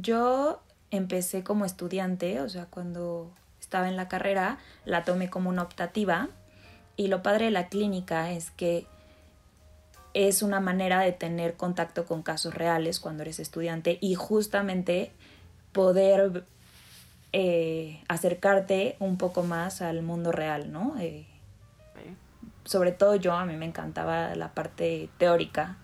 yo 0.00 0.62
empecé 0.90 1.42
como 1.42 1.64
estudiante, 1.64 2.40
o 2.40 2.48
sea, 2.48 2.66
cuando 2.66 3.32
estaba 3.60 3.88
en 3.88 3.96
la 3.96 4.08
carrera, 4.08 4.58
la 4.84 5.04
tomé 5.04 5.30
como 5.30 5.50
una 5.50 5.62
optativa. 5.62 6.28
Y 6.96 7.08
lo 7.08 7.22
padre 7.22 7.46
de 7.46 7.50
la 7.50 7.68
clínica 7.68 8.30
es 8.30 8.50
que 8.50 8.86
es 10.14 10.42
una 10.42 10.60
manera 10.60 11.00
de 11.00 11.12
tener 11.12 11.54
contacto 11.54 12.04
con 12.04 12.22
casos 12.22 12.54
reales 12.54 13.00
cuando 13.00 13.22
eres 13.22 13.40
estudiante 13.40 13.98
y 14.00 14.14
justamente 14.14 15.10
poder 15.72 16.44
eh, 17.32 18.02
acercarte 18.08 18.96
un 18.98 19.16
poco 19.16 19.42
más 19.42 19.80
al 19.80 20.02
mundo 20.02 20.32
real, 20.32 20.70
¿no? 20.70 20.96
Eh, 21.00 21.26
sobre 22.64 22.92
todo 22.92 23.16
yo, 23.16 23.32
a 23.32 23.46
mí 23.46 23.56
me 23.56 23.64
encantaba 23.64 24.34
la 24.34 24.52
parte 24.52 25.08
teórica 25.18 25.78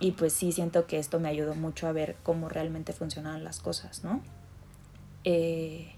y 0.00 0.12
pues 0.12 0.32
sí 0.32 0.50
siento 0.50 0.86
que 0.86 0.98
esto 0.98 1.20
me 1.20 1.28
ayudó 1.28 1.54
mucho 1.54 1.86
a 1.86 1.92
ver 1.92 2.16
cómo 2.22 2.48
realmente 2.48 2.92
funcionaban 2.92 3.44
las 3.44 3.60
cosas, 3.60 4.02
¿no? 4.02 4.22
Eh, 5.24 5.92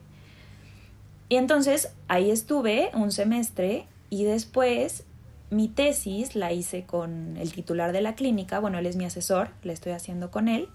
y 1.29 1.37
entonces 1.37 1.95
ahí 2.09 2.31
estuve 2.31 2.91
un 2.95 3.13
semestre 3.13 3.87
y 4.11 4.25
después 4.25 5.05
mi 5.51 5.69
tesis 5.69 6.35
la 6.35 6.53
hice 6.53 6.85
con 6.85 7.37
el 7.37 7.53
titular 7.53 7.93
de 7.93 8.01
la 8.01 8.15
clínica, 8.15 8.59
bueno, 8.59 8.79
él 8.79 8.87
es 8.87 8.97
mi 8.97 9.05
asesor, 9.05 9.51
la 9.63 9.73
estoy 9.73 9.93
haciendo 9.93 10.31
con 10.31 10.49
él. 10.49 10.69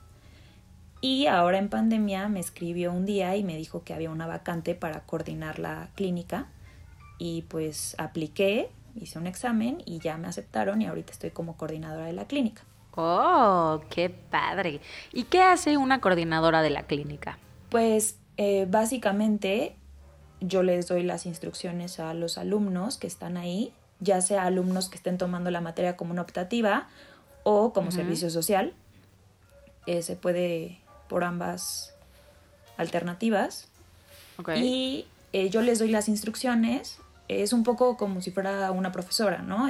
Y 1.01 1.27
ahora 1.27 1.59
en 1.59 1.69
pandemia 1.69 2.27
me 2.27 2.39
escribió 2.39 2.91
un 2.91 3.05
día 3.05 3.35
y 3.35 3.43
me 3.43 3.55
dijo 3.55 3.83
que 3.83 3.93
había 3.93 4.09
una 4.09 4.25
vacante 4.25 4.73
para 4.73 5.01
coordinar 5.01 5.59
la 5.59 5.89
clínica. 5.95 6.47
Y 7.19 7.43
pues 7.43 7.95
apliqué, 7.97 8.69
hice 8.95 9.19
un 9.19 9.27
examen 9.27 9.81
y 9.85 9.99
ya 9.99 10.17
me 10.17 10.27
aceptaron 10.27 10.81
y 10.81 10.87
ahorita 10.87 11.11
estoy 11.11 11.31
como 11.31 11.57
coordinadora 11.57 12.05
de 12.05 12.13
la 12.13 12.25
clínica. 12.25 12.63
¡Oh, 12.99 13.81
qué 13.91 14.09
padre! 14.09 14.81
¿Y 15.13 15.25
qué 15.25 15.43
hace 15.43 15.77
una 15.77 16.01
coordinadora 16.01 16.63
de 16.63 16.71
la 16.71 16.87
clínica? 16.87 17.37
Pues 17.69 18.17
eh, 18.37 18.65
básicamente 18.67 19.75
yo 20.41 20.63
les 20.63 20.87
doy 20.87 21.03
las 21.03 21.27
instrucciones 21.27 21.99
a 21.99 22.15
los 22.15 22.39
alumnos 22.39 22.97
que 22.97 23.05
están 23.05 23.37
ahí, 23.37 23.71
ya 23.99 24.19
sea 24.21 24.45
alumnos 24.45 24.89
que 24.89 24.95
estén 24.95 25.19
tomando 25.19 25.51
la 25.51 25.61
materia 25.61 25.95
como 25.95 26.11
una 26.11 26.23
optativa 26.23 26.87
o 27.43 27.71
como 27.71 27.91
servicio 27.91 28.31
social. 28.31 28.73
Eh, 29.85 30.01
se 30.01 30.15
puede 30.15 30.79
por 31.07 31.23
ambas 31.23 31.93
alternativas. 32.77 33.69
Y 34.55 35.05
eh, 35.33 35.51
yo 35.51 35.61
les 35.61 35.77
doy 35.77 35.89
las 35.89 36.09
instrucciones. 36.09 36.97
Es 37.27 37.53
un 37.53 37.63
poco 37.63 37.95
como 37.95 38.21
si 38.21 38.31
fuera 38.31 38.71
una 38.71 38.91
profesora, 38.91 39.43
¿no? 39.43 39.67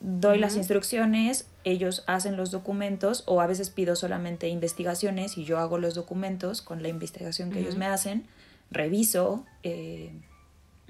Doy 0.00 0.38
las 0.38 0.56
instrucciones, 0.56 1.48
ellos 1.64 2.04
hacen 2.06 2.36
los 2.36 2.50
documentos 2.50 3.22
o 3.26 3.40
a 3.40 3.46
veces 3.46 3.70
pido 3.70 3.96
solamente 3.96 4.48
investigaciones 4.48 5.38
y 5.38 5.44
yo 5.44 5.58
hago 5.58 5.78
los 5.78 5.94
documentos 5.94 6.60
con 6.60 6.82
la 6.82 6.88
investigación 6.88 7.50
que 7.50 7.60
ellos 7.60 7.76
me 7.76 7.86
hacen 7.86 8.26
reviso, 8.70 9.44
eh, 9.62 10.12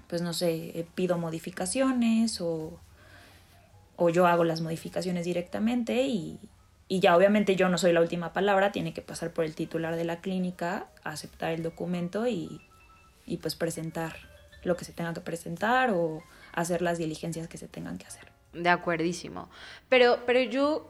pues 0.08 0.22
no 0.22 0.32
sé, 0.32 0.78
eh, 0.78 0.86
pido 0.94 1.18
modificaciones 1.18 2.40
o, 2.40 2.78
o, 3.96 4.08
yo 4.10 4.26
hago 4.26 4.44
las 4.44 4.60
modificaciones 4.60 5.24
directamente 5.24 6.02
y, 6.02 6.38
y, 6.88 7.00
ya 7.00 7.16
obviamente 7.16 7.56
yo 7.56 7.68
no 7.68 7.78
soy 7.78 7.92
la 7.92 8.00
última 8.00 8.32
palabra, 8.32 8.72
tiene 8.72 8.92
que 8.92 9.02
pasar 9.02 9.32
por 9.32 9.44
el 9.44 9.54
titular 9.54 9.96
de 9.96 10.04
la 10.04 10.20
clínica, 10.20 10.86
aceptar 11.04 11.52
el 11.52 11.62
documento 11.62 12.26
y, 12.26 12.60
y 13.26 13.36
pues 13.38 13.54
presentar 13.54 14.16
lo 14.64 14.76
que 14.76 14.84
se 14.84 14.92
tenga 14.92 15.14
que 15.14 15.20
presentar 15.20 15.90
o 15.90 16.22
hacer 16.52 16.82
las 16.82 16.98
diligencias 16.98 17.48
que 17.48 17.58
se 17.58 17.68
tengan 17.68 17.98
que 17.98 18.06
hacer. 18.06 18.33
De 18.54 18.68
acuerdísimo. 18.68 19.50
Pero, 19.88 20.20
pero 20.26 20.40
yo 20.42 20.88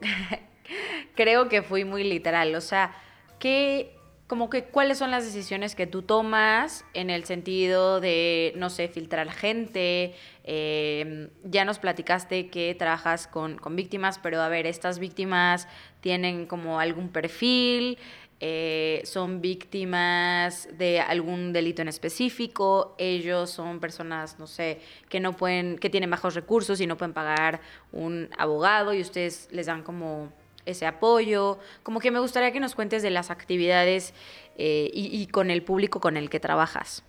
creo 1.15 1.49
que 1.49 1.63
fui 1.63 1.85
muy 1.85 2.05
literal. 2.05 2.55
O 2.55 2.61
sea, 2.61 2.95
¿qué, 3.39 3.95
como 4.27 4.49
que 4.49 4.65
cuáles 4.65 4.99
son 4.99 5.11
las 5.11 5.25
decisiones 5.25 5.75
que 5.75 5.87
tú 5.87 6.03
tomas 6.03 6.85
en 6.95 7.11
el 7.11 7.25
sentido 7.25 8.01
de, 8.01 8.55
no 8.57 8.71
sé, 8.71 8.89
filtrar 8.89 9.31
gente. 9.31 10.15
Em, 10.45 11.29
ya 11.45 11.65
nos 11.65 11.79
platicaste 11.79 12.49
que 12.49 12.75
trabajas 12.75 13.27
con, 13.27 13.59
víctimas, 13.77 14.19
pero 14.19 14.41
a 14.41 14.49
ver, 14.49 14.67
estas 14.67 14.99
víctimas 14.99 15.69
tienen 16.01 16.47
como 16.47 16.81
algún 16.81 17.11
perfil, 17.11 17.99
eh, 18.47 19.01
son 19.07 19.41
víctimas 19.41 20.69
de 20.77 21.01
algún 21.01 21.55
delito 21.55 21.81
en 21.81 21.89
específico, 21.89 22.95
ellos 22.99 23.49
son 23.49 23.81
personas, 23.81 24.39
no 24.39 24.47
sé, 24.47 24.81
que 25.09 25.19
no 25.19 25.33
pueden, 25.33 25.79
que 25.79 25.89
tienen 25.89 26.11
bajos 26.11 26.35
recursos 26.35 26.79
y 26.83 26.87
no 26.87 26.99
pueden 26.99 27.15
pagar 27.15 27.63
un 27.91 28.29
abogado 28.37 28.93
y 28.93 29.01
ustedes 29.01 29.49
les 29.51 29.65
dan 29.65 29.83
como 29.83 30.31
ese 30.67 30.85
apoyo. 30.85 31.59
Como 31.83 32.01
que 32.01 32.11
me 32.11 32.19
gustaría 32.19 32.53
que 32.53 32.61
nos 32.61 32.75
cuentes 32.75 33.03
de 33.03 33.09
las 33.09 33.31
actividades 33.31 34.13
eh, 34.59 34.91
y, 34.93 35.27
con 35.29 35.51
el 35.51 35.63
público 35.63 36.01
con 36.01 36.19
el 36.19 36.29
que 36.29 36.39
trabajas. 36.39 37.03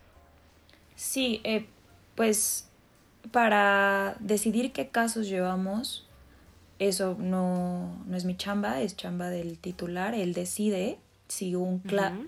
Sí, 0.96 1.42
eh, 1.44 1.66
pues 2.16 2.70
para 3.32 4.16
decidir 4.22 4.72
qué 4.72 4.88
casos 4.88 5.28
llevamos, 5.28 6.08
eso 6.80 7.18
no, 7.20 8.02
no, 8.06 8.16
es 8.16 8.24
mi 8.24 8.38
chamba, 8.38 8.80
es 8.80 8.96
chamba 8.96 9.30
del 9.30 9.60
titular. 9.60 10.16
Él 10.16 10.34
decide 10.34 10.98
si 11.28 11.56
un, 11.56 11.82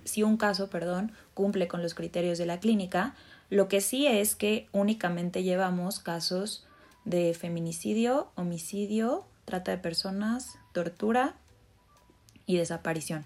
si 0.03 0.23
un 0.23 0.38
caso 0.38 0.69
perdón, 0.69 1.12
cumple 1.33 1.67
con 1.67 1.81
los 1.81 1.93
criterios 1.93 2.38
de 2.38 2.45
la 2.45 2.60
clínica. 2.60 3.15
Lo 3.49 3.67
que 3.67 3.81
sí 3.81 4.07
es 4.07 4.36
que 4.36 4.67
únicamente 4.71 5.43
llevamos 5.43 5.99
casos 5.99 6.65
de 7.05 7.33
feminicidio, 7.33 8.31
homicidio, 8.36 9.25
trata 9.45 9.71
de 9.71 9.77
personas, 9.77 10.57
tortura 10.73 11.36
y 12.45 12.57
desaparición. 12.57 13.25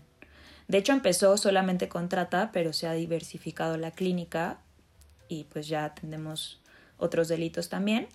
De 0.68 0.78
hecho 0.78 0.94
empezó 0.94 1.36
solamente 1.38 1.90
con 1.90 2.08
trata, 2.08 2.52
pero 2.52 2.74
se 2.74 2.88
ha 2.88 2.94
diversificado 2.94 3.78
la 3.78 3.92
clínica 3.92 4.60
y 5.28 5.46
pues 5.46 5.68
ya 5.68 5.86
atendemos 5.86 6.62
otros 6.98 7.28
delitos 7.28 7.70
también. 7.70 8.08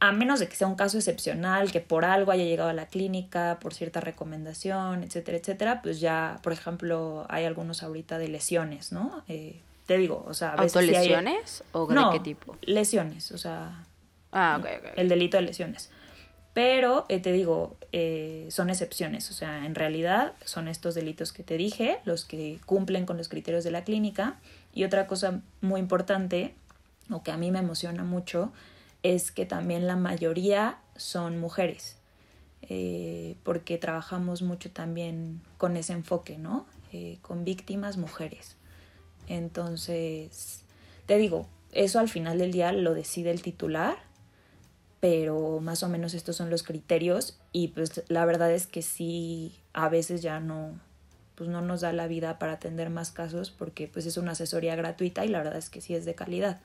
A 0.00 0.12
menos 0.12 0.40
de 0.40 0.48
que 0.48 0.56
sea 0.56 0.66
un 0.66 0.76
caso 0.76 0.96
excepcional, 0.96 1.70
que 1.70 1.80
por 1.80 2.04
algo 2.04 2.32
haya 2.32 2.44
llegado 2.44 2.70
a 2.70 2.72
la 2.72 2.86
clínica, 2.86 3.58
por 3.60 3.74
cierta 3.74 4.00
recomendación, 4.00 5.02
etcétera, 5.02 5.36
etcétera, 5.36 5.82
pues 5.82 6.00
ya, 6.00 6.40
por 6.42 6.52
ejemplo, 6.52 7.26
hay 7.28 7.44
algunos 7.44 7.82
ahorita 7.82 8.18
de 8.18 8.28
lesiones, 8.28 8.92
¿no? 8.92 9.22
Eh, 9.28 9.60
te 9.86 9.98
digo, 9.98 10.24
o 10.26 10.34
sea, 10.34 10.52
a 10.52 10.56
veces 10.56 10.76
¿Autolesiones 10.76 11.64
o 11.72 11.86
de 11.86 11.96
qué 12.12 12.20
tipo? 12.20 12.56
Lesiones, 12.62 13.30
o 13.32 13.38
sea, 13.38 13.84
ah, 14.32 14.60
el 14.96 15.08
delito 15.08 15.36
de 15.36 15.42
lesiones. 15.42 15.90
Pero 16.52 17.06
eh, 17.08 17.20
te 17.20 17.32
digo, 17.32 17.76
eh, 17.92 18.48
son 18.50 18.70
excepciones, 18.70 19.30
o 19.30 19.34
sea, 19.34 19.64
en 19.66 19.74
realidad 19.74 20.32
son 20.44 20.68
estos 20.68 20.94
delitos 20.94 21.32
que 21.32 21.42
te 21.42 21.56
dije, 21.56 21.98
los 22.04 22.24
que 22.24 22.58
cumplen 22.66 23.06
con 23.06 23.16
los 23.16 23.28
criterios 23.28 23.64
de 23.64 23.70
la 23.70 23.84
clínica. 23.84 24.36
Y 24.72 24.84
otra 24.84 25.06
cosa 25.06 25.40
muy 25.60 25.80
importante, 25.80 26.54
o 27.10 27.22
que 27.22 27.32
a 27.32 27.36
mí 27.36 27.50
me 27.50 27.60
emociona 27.60 28.04
mucho, 28.04 28.52
es 29.02 29.30
que 29.30 29.46
también 29.46 29.86
la 29.86 29.96
mayoría 29.96 30.78
son 30.96 31.38
mujeres, 31.38 31.96
eh, 32.62 33.36
porque 33.42 33.78
trabajamos 33.78 34.42
mucho 34.42 34.70
también 34.70 35.40
con 35.58 35.76
ese 35.76 35.92
enfoque, 35.92 36.38
¿no? 36.38 36.66
con 37.22 37.44
víctimas 37.44 37.98
mujeres. 37.98 38.56
Entonces, 39.28 40.64
te 41.06 41.18
digo, 41.18 41.46
eso 41.72 42.00
al 42.00 42.08
final 42.08 42.38
del 42.38 42.50
día 42.50 42.72
lo 42.72 42.94
decide 42.94 43.30
el 43.30 43.42
titular, 43.42 43.96
pero 44.98 45.60
más 45.60 45.82
o 45.82 45.88
menos 45.88 46.14
estos 46.14 46.36
son 46.36 46.50
los 46.50 46.62
criterios 46.62 47.38
y 47.52 47.68
pues 47.68 48.02
la 48.08 48.24
verdad 48.24 48.52
es 48.52 48.66
que 48.66 48.82
sí, 48.82 49.54
a 49.72 49.88
veces 49.88 50.20
ya 50.20 50.40
no, 50.40 50.78
pues 51.36 51.48
no 51.48 51.62
nos 51.62 51.80
da 51.80 51.92
la 51.92 52.06
vida 52.06 52.38
para 52.38 52.52
atender 52.52 52.90
más 52.90 53.12
casos 53.12 53.50
porque 53.50 53.88
pues 53.88 54.04
es 54.04 54.16
una 54.16 54.32
asesoría 54.32 54.76
gratuita 54.76 55.24
y 55.24 55.28
la 55.28 55.38
verdad 55.38 55.56
es 55.56 55.70
que 55.70 55.80
sí 55.80 55.94
es 55.94 56.04
de 56.04 56.14
calidad. 56.14 56.60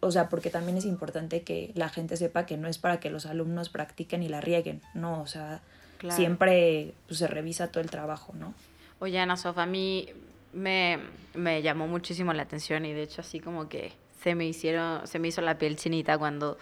O 0.00 0.10
sea, 0.10 0.28
porque 0.28 0.50
también 0.50 0.78
es 0.78 0.86
importante 0.86 1.42
que 1.42 1.72
la 1.74 1.88
gente 1.88 2.16
sepa 2.16 2.46
que 2.46 2.56
no 2.56 2.68
es 2.68 2.78
para 2.78 3.00
que 3.00 3.10
los 3.10 3.26
alumnos 3.26 3.68
practiquen 3.68 4.22
y 4.22 4.28
la 4.28 4.40
rieguen, 4.40 4.80
no, 4.94 5.20
o 5.20 5.26
sea, 5.26 5.60
siempre 6.08 6.94
pues, 7.06 7.18
se 7.18 7.26
revisa 7.26 7.70
todo 7.70 7.82
el 7.82 7.90
trabajo, 7.90 8.32
¿no? 8.34 8.54
Oye, 8.98 9.18
Ana 9.18 9.36
Sofa, 9.36 9.64
a 9.64 9.66
mí 9.66 10.08
me, 10.52 10.98
me 11.34 11.62
llamó 11.62 11.86
muchísimo 11.86 12.32
la 12.32 12.42
atención 12.42 12.84
y 12.86 12.92
de 12.92 13.02
hecho 13.02 13.20
así 13.20 13.40
como 13.40 13.68
que 13.68 13.92
se 14.22 14.34
me 14.34 14.46
hicieron, 14.46 15.06
se 15.06 15.18
me 15.18 15.28
hizo 15.28 15.40
la 15.40 15.58
piel 15.58 15.76
chinita 15.76 16.18
cuando 16.18 16.58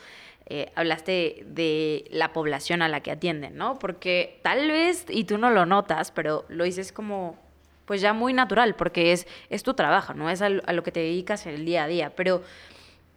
eh, 0.50 0.72
hablaste 0.76 1.44
de 1.46 2.06
la 2.10 2.32
población 2.32 2.80
a 2.80 2.88
la 2.88 3.00
que 3.00 3.10
atienden, 3.10 3.56
¿no? 3.56 3.78
Porque 3.78 4.40
tal 4.42 4.68
vez, 4.68 5.04
y 5.08 5.24
tú 5.24 5.36
no 5.36 5.50
lo 5.50 5.66
notas, 5.66 6.10
pero 6.10 6.46
lo 6.48 6.64
dices 6.64 6.90
como, 6.90 7.36
pues 7.84 8.00
ya 8.00 8.14
muy 8.14 8.32
natural, 8.32 8.74
porque 8.74 9.12
es, 9.12 9.26
es 9.50 9.62
tu 9.62 9.74
trabajo, 9.74 10.14
¿no? 10.14 10.30
Es 10.30 10.40
a, 10.40 10.48
lo 10.48 10.82
que 10.82 10.90
te 10.90 11.00
dedicas 11.00 11.44
en 11.46 11.54
el 11.54 11.64
día 11.66 11.84
a 11.84 11.86
día. 11.86 12.12
Pero 12.16 12.42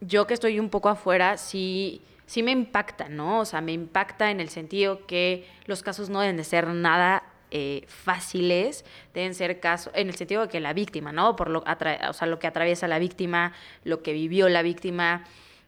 yo 0.02 0.28
que 0.28 0.34
estoy 0.34 0.60
un 0.60 0.70
poco 0.70 0.90
afuera, 0.90 1.38
sí, 1.38 2.02
sí 2.26 2.44
me 2.44 2.52
impacta, 2.52 3.08
¿no? 3.08 3.40
O 3.40 3.46
sea, 3.46 3.62
me 3.62 3.72
impacta 3.72 4.32
en 4.32 4.40
el 4.40 4.50
sentido 4.50 5.06
que 5.06 5.48
los 5.66 5.84
casos 5.84 6.10
no 6.10 6.20
deben 6.20 6.38
de 6.38 6.44
ser 6.44 6.68
nada 6.68 7.24
eh, 7.52 7.84
fáciles, 7.88 8.86
deben 9.14 9.36
ser 9.36 9.60
casos, 9.60 9.92
en 9.96 10.08
el 10.08 10.16
sentido 10.16 10.44
de 10.44 10.48
que 10.48 10.60
la 10.60 10.74
víctima, 10.74 11.12
¿no? 11.12 11.36
Por 11.36 11.50
lo, 11.50 11.60
o 11.60 12.14
sea, 12.14 12.28
lo 12.28 12.40
que 12.40 12.48
atraviesa 12.48 12.88
la 12.88 12.98
víctima, 12.98 13.54
lo 13.84 14.02
que 14.02 14.14
vivió 14.14 14.50
la 14.50 14.62
víctima. 14.62 15.26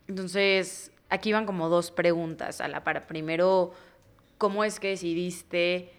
Entonces, 0.07 0.91
aquí 1.09 1.31
van 1.31 1.45
como 1.45 1.69
dos 1.69 1.91
preguntas 1.91 2.61
a 2.61 2.67
la 2.67 2.83
para. 2.83 3.05
Primero, 3.05 3.73
¿cómo 4.37 4.63
es 4.63 4.79
que 4.79 4.89
decidiste 4.89 5.75
eh, 5.75 5.89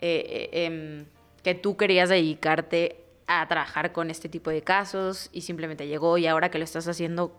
eh, 0.00 0.66
em, 0.66 1.06
que 1.42 1.54
tú 1.54 1.76
querías 1.76 2.08
dedicarte 2.08 3.00
a 3.26 3.46
trabajar 3.48 3.92
con 3.92 4.10
este 4.10 4.28
tipo 4.28 4.50
de 4.50 4.62
casos 4.62 5.30
y 5.32 5.42
simplemente 5.42 5.86
llegó 5.86 6.18
y 6.18 6.26
ahora 6.26 6.50
que 6.50 6.58
lo 6.58 6.64
estás 6.64 6.86
haciendo, 6.88 7.36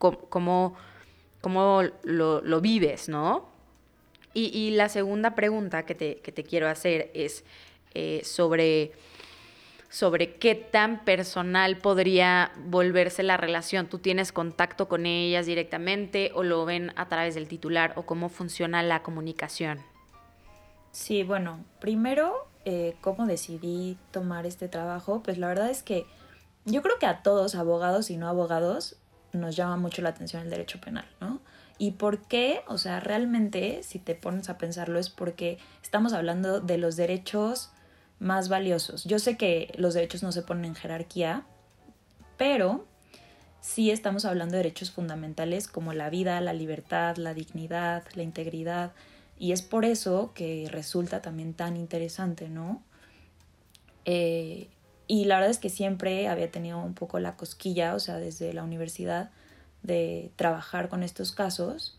¿cómo, 0.00 0.74
cómo 1.40 1.82
lo, 2.02 2.60
vives, 2.60 3.08
no? 3.08 3.48
Y, 4.34 4.70
la 4.70 4.88
segunda 4.88 5.34
pregunta 5.34 5.84
que 5.84 5.94
te, 5.94 6.16
que 6.18 6.32
te 6.32 6.42
quiero 6.44 6.68
hacer 6.68 7.10
es 7.14 7.44
eh, 7.94 8.22
sobre 8.24 8.92
sobre 9.90 10.36
qué 10.36 10.54
tan 10.54 11.04
personal 11.04 11.76
podría 11.76 12.52
volverse 12.64 13.24
la 13.24 13.36
relación. 13.36 13.88
¿Tú 13.88 13.98
tienes 13.98 14.30
contacto 14.30 14.88
con 14.88 15.04
ellas 15.04 15.46
directamente 15.46 16.30
o 16.34 16.44
lo 16.44 16.64
ven 16.64 16.92
a 16.94 17.08
través 17.08 17.34
del 17.34 17.48
titular 17.48 17.92
o 17.96 18.02
cómo 18.06 18.28
funciona 18.28 18.84
la 18.84 19.02
comunicación? 19.02 19.80
Sí, 20.92 21.24
bueno, 21.24 21.64
primero, 21.80 22.46
eh, 22.64 22.94
¿cómo 23.00 23.26
decidí 23.26 23.98
tomar 24.12 24.46
este 24.46 24.68
trabajo? 24.68 25.22
Pues 25.24 25.38
la 25.38 25.48
verdad 25.48 25.70
es 25.70 25.82
que 25.82 26.06
yo 26.64 26.82
creo 26.82 26.98
que 27.00 27.06
a 27.06 27.22
todos, 27.22 27.56
abogados 27.56 28.10
y 28.10 28.16
no 28.16 28.28
abogados, 28.28 28.96
nos 29.32 29.56
llama 29.56 29.76
mucho 29.76 30.02
la 30.02 30.10
atención 30.10 30.42
el 30.42 30.50
derecho 30.50 30.80
penal, 30.80 31.06
¿no? 31.20 31.40
¿Y 31.78 31.92
por 31.92 32.26
qué? 32.26 32.60
O 32.68 32.76
sea, 32.76 33.00
realmente, 33.00 33.82
si 33.82 33.98
te 33.98 34.14
pones 34.14 34.50
a 34.50 34.58
pensarlo, 34.58 34.98
es 34.98 35.08
porque 35.08 35.58
estamos 35.82 36.12
hablando 36.12 36.60
de 36.60 36.76
los 36.76 36.96
derechos 36.96 37.70
más 38.18 38.48
valiosos. 38.48 39.04
Yo 39.04 39.18
sé 39.18 39.36
que 39.36 39.72
los 39.78 39.94
derechos 39.94 40.22
no 40.22 40.30
se 40.30 40.42
ponen 40.42 40.66
en 40.66 40.74
jerarquía, 40.74 41.46
pero 42.36 42.86
sí 43.60 43.90
estamos 43.90 44.24
hablando 44.24 44.52
de 44.52 44.64
derechos 44.64 44.90
fundamentales 44.90 45.68
como 45.68 45.92
la 45.94 46.10
vida, 46.10 46.40
la 46.40 46.52
libertad, 46.52 47.16
la 47.16 47.32
dignidad, 47.34 48.04
la 48.14 48.22
integridad, 48.22 48.92
y 49.38 49.52
es 49.52 49.62
por 49.62 49.86
eso 49.86 50.32
que 50.34 50.68
resulta 50.70 51.22
también 51.22 51.54
tan 51.54 51.78
interesante, 51.78 52.50
¿no? 52.50 52.82
Eh, 54.04 54.68
y 55.10 55.24
la 55.24 55.34
verdad 55.34 55.50
es 55.50 55.58
que 55.58 55.70
siempre 55.70 56.28
había 56.28 56.52
tenido 56.52 56.78
un 56.78 56.94
poco 56.94 57.18
la 57.18 57.34
cosquilla, 57.34 57.96
o 57.96 57.98
sea, 57.98 58.18
desde 58.18 58.52
la 58.52 58.62
universidad, 58.62 59.30
de 59.82 60.30
trabajar 60.36 60.88
con 60.88 61.02
estos 61.02 61.32
casos, 61.32 61.98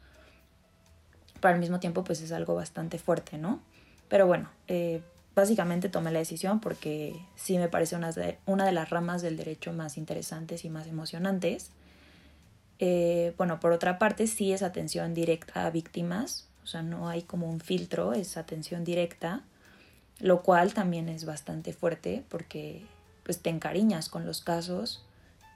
pero 1.42 1.54
al 1.54 1.60
mismo 1.60 1.82
tiempo 1.82 2.06
pues 2.06 2.22
es 2.22 2.32
algo 2.32 2.56
bastante 2.56 3.00
fuerte, 3.00 3.38
¿no? 3.38 3.60
Pero 4.08 4.28
bueno, 4.28 4.50
eh, 4.70 5.02
básicamente 5.36 5.90
tomé 5.90 6.14
la 6.14 6.20
decisión 6.20 6.62
porque 6.62 7.14
sí 7.36 7.58
me 7.58 7.68
parece 7.68 7.98
una 7.98 8.14
de, 8.14 8.38
una 8.46 8.66
de 8.66 8.72
las 8.72 8.90
ramas 8.90 9.22
del 9.22 9.36
derecho 9.36 9.74
más 9.74 9.98
interesantes 9.98 10.64
y 10.64 10.70
más 10.70 10.88
emocionantes. 10.88 11.72
Eh, 12.80 13.34
bueno, 13.36 13.60
por 13.60 13.74
otra 13.74 14.00
parte, 14.00 14.26
sí 14.26 14.54
es 14.54 14.64
atención 14.64 15.14
directa 15.14 15.66
a 15.66 15.70
víctimas, 15.70 16.48
o 16.64 16.68
sea, 16.68 16.82
no 16.82 17.10
hay 17.10 17.24
como 17.24 17.50
un 17.50 17.60
filtro, 17.60 18.14
es 18.14 18.38
atención 18.38 18.86
directa, 18.86 19.44
lo 20.20 20.44
cual 20.44 20.74
también 20.74 21.10
es 21.10 21.26
bastante 21.26 21.74
fuerte 21.74 22.24
porque 22.30 22.86
pues 23.24 23.42
te 23.42 23.50
encariñas 23.50 24.10
con 24.10 24.26
los 24.26 24.42
casos 24.42 25.04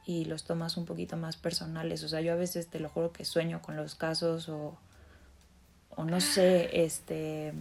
y 0.06 0.26
los 0.26 0.44
tomas 0.44 0.78
un 0.78 0.86
poquito 0.86 1.18
más 1.18 1.38
personales. 1.38 2.04
O 2.04 2.10
sea, 2.10 2.22
yo 2.22 2.34
a 2.34 2.36
veces 2.36 2.68
te 2.68 2.80
lo 2.80 2.90
juro 2.90 3.12
que 3.12 3.26
sueño 3.26 3.62
con 3.62 3.76
los 3.76 3.96
casos 3.96 4.50
o, 4.50 4.78
o 5.96 6.04
no 6.04 6.22
sé, 6.22 6.84
este 6.84 7.54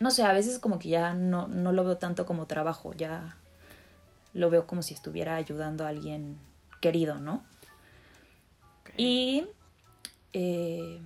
no 0.00 0.10
sé, 0.10 0.22
a 0.22 0.32
veces 0.32 0.58
como 0.58 0.78
que 0.78 0.88
ya 0.88 1.14
no, 1.14 1.48
no 1.48 1.72
lo 1.72 1.84
veo 1.84 1.96
tanto 1.96 2.26
como 2.26 2.46
trabajo, 2.46 2.92
ya 2.92 3.36
lo 4.34 4.50
veo 4.50 4.66
como 4.66 4.82
si 4.82 4.92
estuviera 4.92 5.36
ayudando 5.36 5.86
a 5.86 5.88
alguien 5.88 6.38
querido, 6.80 7.18
¿no? 7.18 7.42
Y... 8.96 9.46
Eh, 10.32 11.00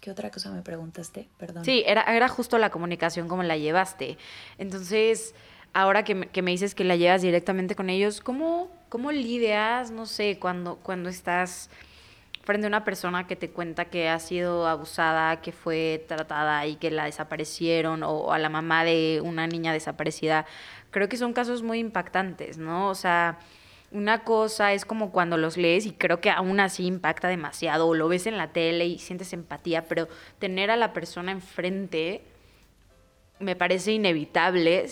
¿Qué 0.00 0.10
otra 0.10 0.30
cosa 0.30 0.50
me 0.50 0.60
preguntaste? 0.60 1.30
Perdón. 1.38 1.64
Sí, 1.64 1.82
era, 1.86 2.02
era 2.02 2.28
justo 2.28 2.58
la 2.58 2.68
comunicación, 2.68 3.26
cómo 3.26 3.42
la 3.42 3.56
llevaste. 3.56 4.18
Entonces, 4.58 5.34
ahora 5.74 6.04
que 6.04 6.14
me, 6.14 6.26
que 6.28 6.40
me 6.40 6.52
dices 6.52 6.74
que 6.74 6.84
la 6.84 6.96
llevas 6.96 7.22
directamente 7.22 7.74
con 7.74 7.90
ellos, 7.90 8.20
¿cómo, 8.20 8.70
cómo 8.88 9.12
lidias, 9.12 9.90
no 9.90 10.06
sé, 10.06 10.38
cuando, 10.38 10.76
cuando 10.76 11.08
estás 11.10 11.68
frente 12.44 12.66
a 12.66 12.68
una 12.68 12.84
persona 12.84 13.26
que 13.26 13.36
te 13.36 13.50
cuenta 13.50 13.86
que 13.86 14.08
ha 14.08 14.18
sido 14.18 14.66
abusada, 14.68 15.40
que 15.40 15.50
fue 15.50 16.04
tratada 16.06 16.66
y 16.66 16.76
que 16.76 16.90
la 16.90 17.06
desaparecieron, 17.06 18.02
o 18.02 18.32
a 18.32 18.38
la 18.38 18.48
mamá 18.50 18.84
de 18.84 19.20
una 19.24 19.46
niña 19.46 19.72
desaparecida, 19.72 20.46
creo 20.90 21.08
que 21.08 21.16
son 21.16 21.32
casos 21.32 21.62
muy 21.62 21.78
impactantes, 21.78 22.58
¿no? 22.58 22.88
O 22.88 22.94
sea, 22.94 23.38
una 23.90 24.24
cosa 24.24 24.74
es 24.74 24.84
como 24.84 25.10
cuando 25.10 25.36
los 25.36 25.56
lees 25.56 25.86
y 25.86 25.92
creo 25.92 26.20
que 26.20 26.30
aún 26.30 26.60
así 26.60 26.84
impacta 26.84 27.28
demasiado, 27.28 27.88
o 27.88 27.94
lo 27.94 28.08
ves 28.08 28.26
en 28.26 28.36
la 28.36 28.52
tele 28.52 28.86
y 28.86 28.98
sientes 28.98 29.32
empatía, 29.32 29.86
pero 29.86 30.08
tener 30.38 30.70
a 30.70 30.76
la 30.76 30.92
persona 30.92 31.32
enfrente 31.32 32.22
me 33.38 33.56
parece 33.56 33.92
inevitable, 33.92 34.86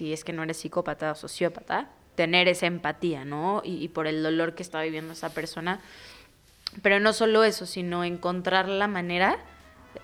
si 0.00 0.14
es 0.14 0.24
que 0.24 0.32
no 0.32 0.42
eres 0.42 0.56
psicópata 0.56 1.12
o 1.12 1.14
sociópata, 1.14 1.90
tener 2.14 2.48
esa 2.48 2.64
empatía, 2.64 3.26
¿no? 3.26 3.60
Y, 3.62 3.88
por 3.88 4.06
el 4.06 4.22
dolor 4.22 4.54
que 4.54 4.62
está 4.62 4.80
viviendo 4.80 5.12
esa 5.12 5.28
persona 5.34 5.80
pero 6.82 7.00
no 7.00 7.12
solo 7.12 7.44
eso, 7.44 7.66
sino 7.66 8.02
encontrar 8.02 8.66
la 8.66 8.86
manera 8.86 9.40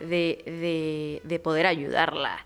de, 0.00 1.22
de, 1.24 1.38
poder 1.38 1.64
ayudarla. 1.64 2.44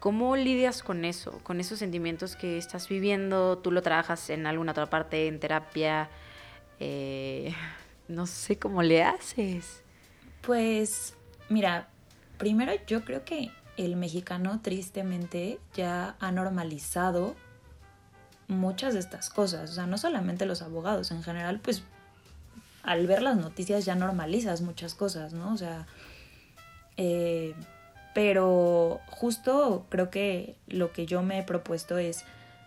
¿Cómo 0.00 0.36
lidias 0.36 0.82
con 0.82 1.04
eso, 1.06 1.38
con 1.42 1.60
esos 1.60 1.78
sentimientos 1.78 2.36
que 2.36 2.58
estás 2.58 2.88
viviendo? 2.88 3.56
¿Tú 3.58 3.70
lo 3.70 3.80
trabajas 3.80 4.28
en 4.28 4.46
alguna 4.46 4.72
otra 4.72 4.90
parte, 4.90 5.28
en 5.28 5.38
terapia? 5.38 6.10
Eh, 6.80 7.54
no 8.08 8.26
sé 8.26 8.58
cómo 8.58 8.82
le 8.82 9.04
haces. 9.04 9.84
Pues, 10.42 11.14
mira, 11.48 11.88
primero 12.38 12.72
yo 12.88 13.04
creo 13.04 13.24
que 13.24 13.52
el 13.84 13.96
mexicano 13.96 14.60
tristemente 14.62 15.58
ya 15.74 16.16
ha 16.20 16.32
normalizado 16.32 17.34
muchas 18.48 18.94
de 18.94 19.00
estas 19.00 19.30
cosas. 19.30 19.70
O 19.70 19.74
sea, 19.74 19.86
no 19.86 19.98
solamente 19.98 20.46
los 20.46 20.62
abogados, 20.62 21.10
en 21.10 21.22
general, 21.22 21.60
pues 21.60 21.82
al 22.82 23.06
ver 23.06 23.22
las 23.22 23.36
noticias 23.36 23.84
ya 23.84 23.94
normalizas 23.94 24.60
muchas 24.60 24.94
cosas, 24.94 25.32
¿no? 25.32 25.52
O 25.52 25.56
sea, 25.56 25.86
eh, 26.96 27.54
pero 28.14 29.00
justo 29.08 29.86
creo 29.88 30.10
que 30.10 30.56
lo 30.66 30.92
que 30.92 31.06
yo 31.06 31.22
me 31.22 31.38
he 31.38 31.42
propuesto 31.42 31.98
es 31.98 32.24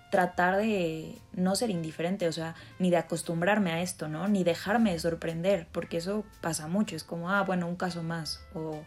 tratar 0.09 0.57
de 0.57 1.17
no 1.33 1.55
ser 1.55 1.71
indiferente, 1.71 2.27
o 2.27 2.31
sea, 2.31 2.55
ni 2.77 2.91
de 2.91 2.97
acostumbrarme 2.97 3.71
a 3.71 3.81
esto, 3.81 4.07
¿no? 4.07 4.27
Ni 4.27 4.43
dejarme 4.43 4.97
sorprender, 4.99 5.67
porque 5.71 5.97
eso 5.97 6.23
pasa 6.39 6.67
mucho, 6.67 6.95
es 6.95 7.03
como, 7.03 7.31
ah, 7.31 7.41
bueno, 7.41 7.67
un 7.67 7.75
caso 7.75 8.03
más, 8.03 8.39
o, 8.53 8.83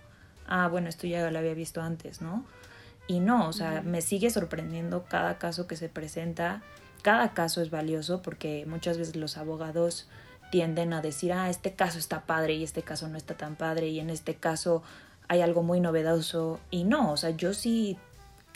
ah, 0.46 0.68
bueno, 0.68 0.88
esto 0.88 1.06
ya 1.06 1.30
lo 1.30 1.38
había 1.38 1.54
visto 1.54 1.80
antes, 1.82 2.20
¿no? 2.20 2.44
Y 3.06 3.20
no, 3.20 3.48
o 3.48 3.52
sea, 3.52 3.82
me 3.82 4.00
sigue 4.00 4.30
sorprendiendo 4.30 5.04
cada 5.04 5.38
caso 5.38 5.66
que 5.66 5.76
se 5.76 5.88
presenta, 5.88 6.62
cada 7.02 7.34
caso 7.34 7.62
es 7.62 7.70
valioso 7.70 8.20
porque 8.22 8.64
muchas 8.66 8.98
veces 8.98 9.16
los 9.16 9.36
abogados 9.36 10.08
tienden 10.50 10.92
a 10.92 11.02
decir, 11.02 11.32
ah, 11.32 11.48
este 11.50 11.74
caso 11.74 11.98
está 11.98 12.26
padre 12.26 12.54
y 12.54 12.64
este 12.64 12.82
caso 12.82 13.08
no 13.08 13.16
está 13.16 13.36
tan 13.36 13.56
padre 13.56 13.88
y 13.88 14.00
en 14.00 14.10
este 14.10 14.34
caso 14.34 14.82
hay 15.28 15.40
algo 15.40 15.62
muy 15.62 15.80
novedoso 15.80 16.60
y 16.70 16.84
no, 16.84 17.12
o 17.12 17.16
sea, 17.16 17.30
yo 17.30 17.54
sí 17.54 17.96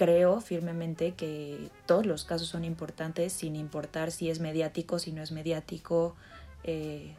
creo 0.00 0.40
firmemente 0.40 1.12
que 1.12 1.68
todos 1.84 2.06
los 2.06 2.24
casos 2.24 2.48
son 2.48 2.64
importantes 2.64 3.34
sin 3.34 3.54
importar 3.54 4.10
si 4.10 4.30
es 4.30 4.40
mediático, 4.40 4.98
si 4.98 5.12
no 5.12 5.22
es 5.22 5.30
mediático. 5.30 6.16
Eh, 6.64 7.14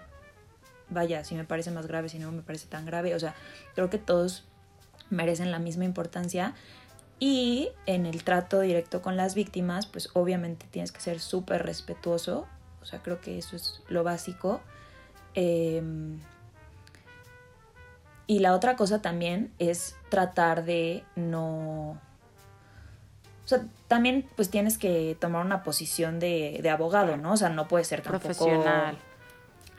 vaya, 0.90 1.24
si 1.24 1.36
me 1.36 1.44
parece 1.44 1.70
más 1.70 1.86
grave, 1.86 2.10
si 2.10 2.18
no 2.18 2.32
me 2.32 2.42
parece 2.42 2.66
tan 2.68 2.88
grave. 2.88 3.14
O 3.14 3.20
sea, 3.20 3.36
creo 3.76 3.92
que 3.92 4.00
todos 4.00 4.46
merecen 5.12 5.52
la 5.52 5.60
misma 5.60 5.86
importancia. 5.86 6.56
Y 7.20 7.70
en 7.86 8.08
el 8.08 8.24
trato 8.24 8.62
directo 8.62 9.04
con 9.04 9.16
las 9.16 9.36
víctimas, 9.36 9.86
pues 9.86 10.10
obviamente 10.14 10.66
tienes 10.72 10.92
que 10.92 11.02
ser 11.02 11.20
súper 11.20 11.64
respetuoso. 11.64 12.48
O 12.82 12.86
sea, 12.86 13.04
creo 13.04 13.22
que 13.22 13.38
eso 13.38 13.56
es 13.56 13.84
lo 13.88 14.04
básico. 14.04 14.62
Em, 15.36 16.20
y 18.26 18.40
la 18.40 18.54
otra 18.56 18.76
cosa 18.76 19.02
también 19.02 19.52
es 19.60 19.96
tratar 20.10 20.66
de 20.66 21.04
no 21.16 22.00
o 23.44 23.48
sea, 23.48 23.66
también 23.88 24.26
pues 24.36 24.50
tienes 24.50 24.78
que 24.78 25.18
tomar 25.20 25.46
una 25.46 25.64
posición 25.64 26.20
de, 26.20 26.68
abogado, 26.72 27.18
¿no? 27.18 27.34
O 27.34 27.38
sea, 27.38 27.50
no 27.50 27.68
puede 27.68 27.84
ser 27.84 28.02
tampoco 28.02 28.24
Profesional. 28.24 28.98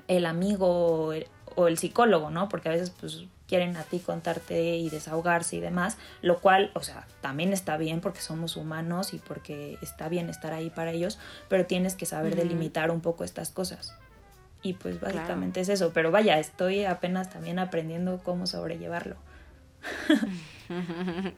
el 0.09 0.27
amigo 0.27 1.15
o 1.55 1.67
el, 1.69 1.79
psicólogo, 1.79 2.31
¿no? 2.31 2.49
Porque 2.49 2.69
a 2.69 2.73
veces 2.73 2.91
pues 2.91 3.25
quieren 3.53 3.77
a 3.77 3.83
ti 3.83 3.99
contarte 3.99 4.77
y 4.79 4.89
desahogarse 4.89 5.57
y 5.57 5.61
demás, 5.61 5.99
lo 6.23 6.39
cual, 6.39 6.71
o 6.73 6.83
sea, 6.83 7.07
también 7.21 7.53
está 7.53 7.77
bien 7.77 8.01
porque 8.01 8.23
somos 8.23 8.57
humanos 8.57 9.13
y 9.13 9.19
porque 9.19 9.77
está 9.83 10.09
bien 10.09 10.31
estar 10.31 10.55
ahí 10.55 10.71
para 10.71 10.93
ellos, 10.93 11.19
pero 11.51 11.67
tienes 11.67 11.95
que 11.95 12.07
saber 12.07 12.35
delimitar 12.35 12.91
un 12.91 13.03
poco 13.03 13.25
estas 13.25 13.51
cosas. 13.51 13.95
Y 14.63 14.73
pues 14.73 14.99
básicamente 14.99 15.61
es 15.61 15.69
eso, 15.69 15.93
pero 15.93 16.11
vaya, 16.11 16.39
estoy 16.39 16.87
apenas 16.87 17.29
también 17.29 17.59
aprendiendo 17.59 18.23
cómo 18.25 18.47
sobrellevarlo. 18.47 19.17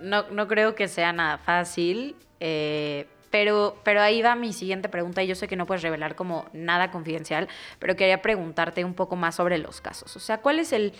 no, 0.00 0.30
no 0.30 0.48
creo 0.48 0.74
que 0.74 0.88
sea 0.88 1.12
nada 1.12 1.36
fácil, 1.36 2.16
eh, 2.40 3.06
pero, 3.34 3.76
pero 3.82 4.00
ahí 4.00 4.22
va 4.22 4.36
mi 4.36 4.52
siguiente 4.52 4.88
pregunta 4.88 5.20
y 5.20 5.26
yo 5.26 5.34
sé 5.34 5.48
que 5.48 5.56
no 5.56 5.66
puedes 5.66 5.82
revelar 5.82 6.14
como 6.14 6.44
nada 6.52 6.92
confidencial, 6.92 7.48
pero 7.80 7.96
quería 7.96 8.22
preguntarte 8.22 8.84
un 8.84 8.94
poco 8.94 9.16
más 9.16 9.34
sobre 9.34 9.58
los 9.58 9.80
casos. 9.80 10.14
O 10.14 10.20
sea, 10.20 10.40
¿cuál 10.40 10.60
es 10.60 10.72
el 10.72 10.92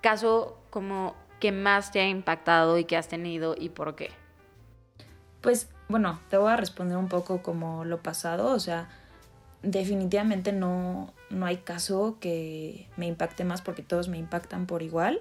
caso 0.00 0.56
como 0.70 1.14
que 1.38 1.52
más 1.52 1.92
te 1.92 2.00
ha 2.00 2.08
impactado 2.08 2.78
y 2.78 2.84
que 2.84 2.96
has 2.96 3.08
tenido 3.08 3.54
y 3.58 3.68
por 3.68 3.94
qué? 3.94 4.08
Pues 5.42 5.68
bueno, 5.86 6.18
te 6.30 6.38
voy 6.38 6.50
a 6.50 6.56
responder 6.56 6.96
un 6.96 7.08
poco 7.08 7.42
como 7.42 7.84
lo 7.84 8.02
pasado, 8.02 8.54
o 8.54 8.58
sea, 8.58 8.88
definitivamente 9.62 10.54
no, 10.54 11.12
no 11.28 11.44
hay 11.44 11.58
caso 11.58 12.16
que 12.22 12.88
me 12.96 13.06
impacte 13.06 13.44
más 13.44 13.60
porque 13.60 13.82
todos 13.82 14.08
me 14.08 14.16
impactan 14.16 14.64
por 14.64 14.82
igual 14.82 15.20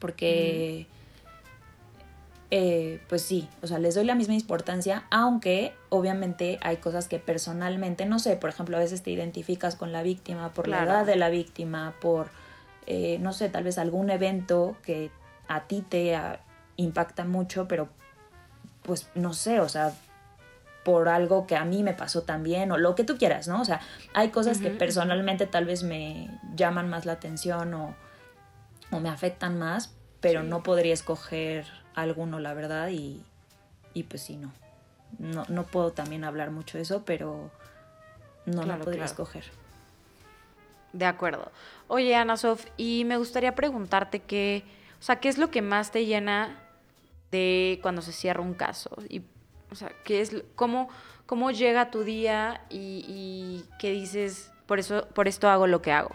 porque, 0.00 0.86
eh, 2.50 3.00
pues 3.08 3.22
sí, 3.22 3.48
o 3.62 3.66
sea, 3.66 3.78
les 3.78 3.94
doy 3.94 4.04
la 4.04 4.14
misma 4.14 4.34
importancia, 4.34 5.04
aunque 5.10 5.74
obviamente 5.90 6.58
hay 6.62 6.78
cosas 6.78 7.08
que 7.08 7.18
personalmente, 7.18 8.06
no 8.06 8.18
sé, 8.18 8.36
por 8.36 8.50
ejemplo, 8.50 8.76
a 8.76 8.80
veces 8.80 9.02
te 9.02 9.10
identificas 9.10 9.76
con 9.76 9.92
la 9.92 10.02
víctima 10.02 10.52
por 10.52 10.68
la 10.68 10.84
edad 10.84 11.06
de 11.06 11.16
la 11.16 11.28
víctima, 11.28 11.94
por, 12.00 12.30
eh, 12.86 13.18
no 13.20 13.32
sé, 13.32 13.48
tal 13.48 13.64
vez 13.64 13.78
algún 13.78 14.10
evento 14.10 14.76
que 14.82 15.10
a 15.46 15.64
ti 15.64 15.82
te 15.86 16.16
impacta 16.76 17.24
mucho, 17.24 17.68
pero 17.68 17.88
pues 18.82 19.08
no 19.14 19.34
sé, 19.34 19.60
o 19.60 19.68
sea, 19.68 19.92
por 20.84 21.08
algo 21.08 21.46
que 21.46 21.56
a 21.56 21.64
mí 21.64 21.82
me 21.82 21.92
pasó 21.92 22.22
también 22.22 22.72
o 22.72 22.78
lo 22.78 22.94
que 22.94 23.04
tú 23.04 23.18
quieras, 23.18 23.46
¿no? 23.48 23.60
O 23.60 23.64
sea, 23.64 23.80
hay 24.14 24.30
cosas 24.30 24.58
que 24.58 24.70
personalmente 24.70 25.46
tal 25.46 25.66
vez 25.66 25.82
me 25.82 26.30
llaman 26.54 26.88
más 26.88 27.04
la 27.04 27.12
atención 27.12 27.74
o 27.74 27.94
o 28.90 29.00
me 29.00 29.08
afectan 29.08 29.58
más, 29.58 29.94
pero 30.20 30.42
no 30.42 30.62
podría 30.62 30.94
escoger 30.94 31.66
alguno, 32.02 32.38
la 32.38 32.54
verdad, 32.54 32.88
y, 32.88 33.22
y 33.94 34.04
pues 34.04 34.22
sí, 34.22 34.36
no. 34.36 34.52
no. 35.18 35.44
No 35.48 35.64
puedo 35.64 35.92
también 35.92 36.24
hablar 36.24 36.50
mucho 36.50 36.78
de 36.78 36.82
eso, 36.82 37.02
pero 37.04 37.50
no 38.46 38.64
lo 38.64 38.78
podría 38.80 39.04
escoger. 39.04 39.44
De 40.92 41.04
acuerdo. 41.04 41.50
Oye, 41.86 42.14
Ana 42.14 42.36
Sof, 42.36 42.66
y 42.76 43.04
me 43.04 43.16
gustaría 43.16 43.54
preguntarte 43.54 44.20
qué, 44.20 44.64
o 45.00 45.02
sea, 45.02 45.20
¿qué 45.20 45.28
es 45.28 45.38
lo 45.38 45.50
que 45.50 45.62
más 45.62 45.90
te 45.90 46.06
llena 46.06 46.58
de 47.30 47.78
cuando 47.82 48.02
se 48.02 48.12
cierra 48.12 48.40
un 48.40 48.54
caso? 48.54 48.90
Y, 49.08 49.22
o 49.70 49.74
sea, 49.74 49.92
¿qué 50.04 50.20
es, 50.20 50.34
cómo, 50.54 50.88
cómo 51.26 51.50
llega 51.50 51.90
tu 51.90 52.04
día 52.04 52.62
y, 52.70 53.04
y 53.06 53.64
qué 53.78 53.92
dices, 53.92 54.50
por, 54.66 54.78
eso, 54.78 55.06
por 55.08 55.28
esto 55.28 55.48
hago 55.48 55.66
lo 55.66 55.82
que 55.82 55.92
hago? 55.92 56.10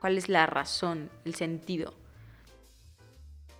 ¿Cuál 0.00 0.18
es 0.18 0.28
la 0.28 0.46
razón, 0.46 1.10
el 1.24 1.34
sentido? 1.34 1.94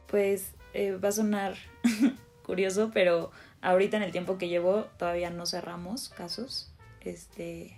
pues 0.09 0.55
eh, 0.79 0.97
va 0.97 1.09
a 1.09 1.13
sonar 1.13 1.57
curioso, 2.47 2.93
pero 2.95 3.33
ahorita 3.63 3.97
en 3.97 4.05
el 4.05 4.13
tiempo 4.13 4.39
que 4.39 4.49
llevo 4.49 4.87
todavía 4.97 5.29
no 5.29 5.45
cerramos 5.45 6.09
casos. 6.09 6.71
Este, 7.01 7.77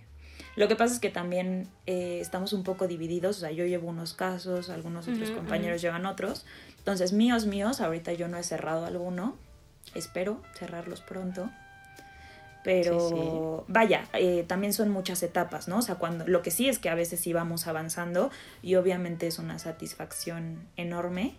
lo 0.55 0.69
que 0.69 0.77
pasa 0.77 0.93
es 0.93 1.01
que 1.01 1.09
también 1.09 1.67
eh, 1.87 2.19
estamos 2.21 2.53
un 2.53 2.63
poco 2.63 2.87
divididos, 2.87 3.39
o 3.39 3.41
sea, 3.41 3.53
yo 3.53 3.65
llevo 3.65 3.89
unos 3.89 4.13
casos, 4.13 4.69
algunos 4.69 5.09
otros 5.09 5.31
compañeros 5.31 5.81
llevan 5.81 6.05
otros. 6.05 6.45
Entonces, 6.77 7.15
míos, 7.15 7.47
míos, 7.47 7.81
ahorita 7.81 8.13
yo 8.13 8.29
no 8.29 8.37
he 8.37 8.43
cerrado 8.43 8.85
alguno, 8.85 9.35
espero 9.95 10.43
cerrarlos 10.55 11.01
pronto. 11.01 11.51
Pero 12.63 13.65
vaya, 13.67 14.05
eh, 14.13 14.45
también 14.47 14.75
son 14.75 14.91
muchas 14.91 15.23
etapas, 15.23 15.69
¿no? 15.69 15.79
O 15.79 15.83
sea, 15.83 15.95
cuando 15.95 16.29
lo 16.29 16.43
que 16.43 16.51
sí 16.51 16.69
es 16.69 16.79
que 16.79 16.91
a 16.91 16.95
veces 16.95 17.21
sí 17.21 17.33
vamos 17.33 17.67
avanzando 17.67 18.31
y 18.61 18.75
obviamente 18.75 19.27
es 19.27 19.39
una 19.39 19.59
satisfacción 19.59 20.69
enorme 20.77 21.39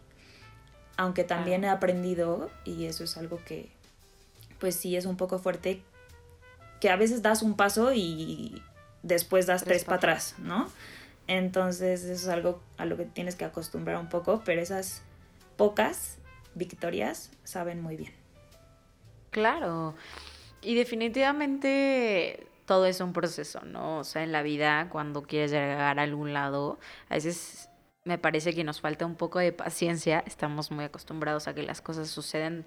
aunque 1.02 1.24
también 1.24 1.64
he 1.64 1.70
aprendido, 1.70 2.52
y 2.64 2.86
eso 2.86 3.04
es 3.04 3.18
algo 3.18 3.40
que 3.44 3.72
pues 4.60 4.76
sí 4.76 4.96
es 4.96 5.08
un 5.08 5.18
poco 5.18 5.40
fuerte, 5.40 5.82
que 6.80 6.92
a 6.92 6.96
veces 6.96 7.24
das 7.24 7.42
un 7.42 7.56
paso 7.56 7.92
y 7.92 8.62
después 9.02 9.48
das 9.48 9.64
tres, 9.64 9.84
para 9.84 9.98
atrás, 9.98 10.36
¿no? 10.38 10.70
Entonces 11.26 12.04
eso 12.04 12.14
es 12.14 12.28
algo 12.28 12.62
a 12.78 12.86
lo 12.86 12.98
que 12.98 13.06
tienes 13.06 13.36
que 13.36 13.46
acostumbrar 13.46 13.98
un 13.98 14.10
poco, 14.10 14.44
pero 14.46 14.62
esas 14.62 15.02
pocas 15.58 16.20
victorias 16.54 17.32
saben 17.46 17.82
muy 17.82 17.96
bien. 17.96 18.14
Claro, 19.32 19.96
y 20.62 20.76
definitivamente 20.76 22.46
todo 22.68 22.86
es 22.86 23.02
un 23.02 23.12
proceso, 23.12 23.62
¿no? 23.62 23.98
O 23.98 24.04
sea, 24.04 24.22
en 24.22 24.32
la 24.32 24.44
vida, 24.44 24.88
cuando 24.92 25.24
quieres 25.24 25.50
llegar 25.50 25.98
a 25.98 26.04
algún 26.04 26.32
lado, 26.32 26.78
a 27.10 27.16
veces 27.16 27.71
me 28.04 28.18
parece 28.18 28.54
que 28.54 28.64
nos 28.64 28.82
falta 28.82 29.06
un 29.06 29.16
poco 29.16 29.40
de 29.40 29.52
paciencia. 29.52 30.24
Estamos 30.26 30.72
muy 30.72 30.86
acostumbrados 30.86 31.48
a 31.48 31.54
que 31.54 31.64
las 31.64 31.82
cosas 31.82 32.10
suceden 32.10 32.66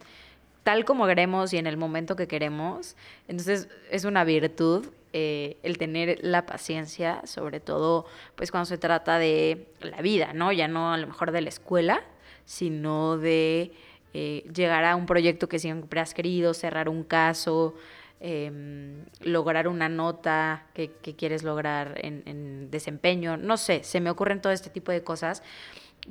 tal 0.62 0.84
como 0.84 1.06
queremos 1.06 1.52
y 1.52 1.58
en 1.58 1.66
el 1.66 1.76
momento 1.76 2.16
que 2.16 2.28
queremos. 2.28 2.96
Entonces 3.26 3.68
es 3.90 4.04
una 4.04 4.24
virtud 4.24 4.86
eh, 5.12 5.58
el 5.62 5.76
tener 5.76 6.18
la 6.22 6.46
paciencia, 6.46 7.20
sobre 7.26 7.60
todo 7.60 8.06
pues 8.36 8.50
cuando 8.50 8.66
se 8.66 8.78
trata 8.78 9.18
de 9.18 9.66
la 9.80 10.00
vida, 10.02 10.32
¿no? 10.32 10.52
Ya 10.52 10.68
no 10.68 10.92
a 10.92 10.98
lo 10.98 11.06
mejor 11.06 11.32
de 11.32 11.40
la 11.40 11.48
escuela, 11.48 12.02
sino 12.44 13.18
de 13.18 13.72
eh, 14.14 14.44
llegar 14.54 14.84
a 14.84 14.96
un 14.96 15.06
proyecto 15.06 15.48
que 15.48 15.58
siempre 15.58 16.00
has 16.00 16.14
querido, 16.14 16.54
cerrar 16.54 16.88
un 16.88 17.02
caso, 17.02 17.74
Em, 18.20 19.04
lograr 19.20 19.68
una 19.68 19.88
nota 19.88 20.66
que, 20.72 20.90
quieres 21.16 21.42
lograr 21.42 21.98
en, 22.02 22.70
desempeño, 22.70 23.36
no 23.36 23.56
sé, 23.56 23.84
se 23.84 24.00
me 24.00 24.08
ocurren 24.08 24.40
todo 24.40 24.52
este 24.52 24.70
tipo 24.70 24.92
de 24.92 25.02
cosas, 25.04 25.42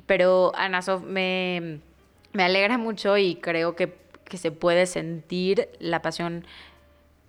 pero 0.06 0.52
Anasov 0.54 1.02
me, 1.02 1.80
me 2.32 2.44
alegra 2.44 2.78
mucho 2.78 3.16
y 3.16 3.36
creo 3.36 3.74
que, 3.74 4.04
se 4.34 4.50
puede 4.50 4.86
sentir 4.86 5.68
la 5.78 6.02
pasión 6.02 6.44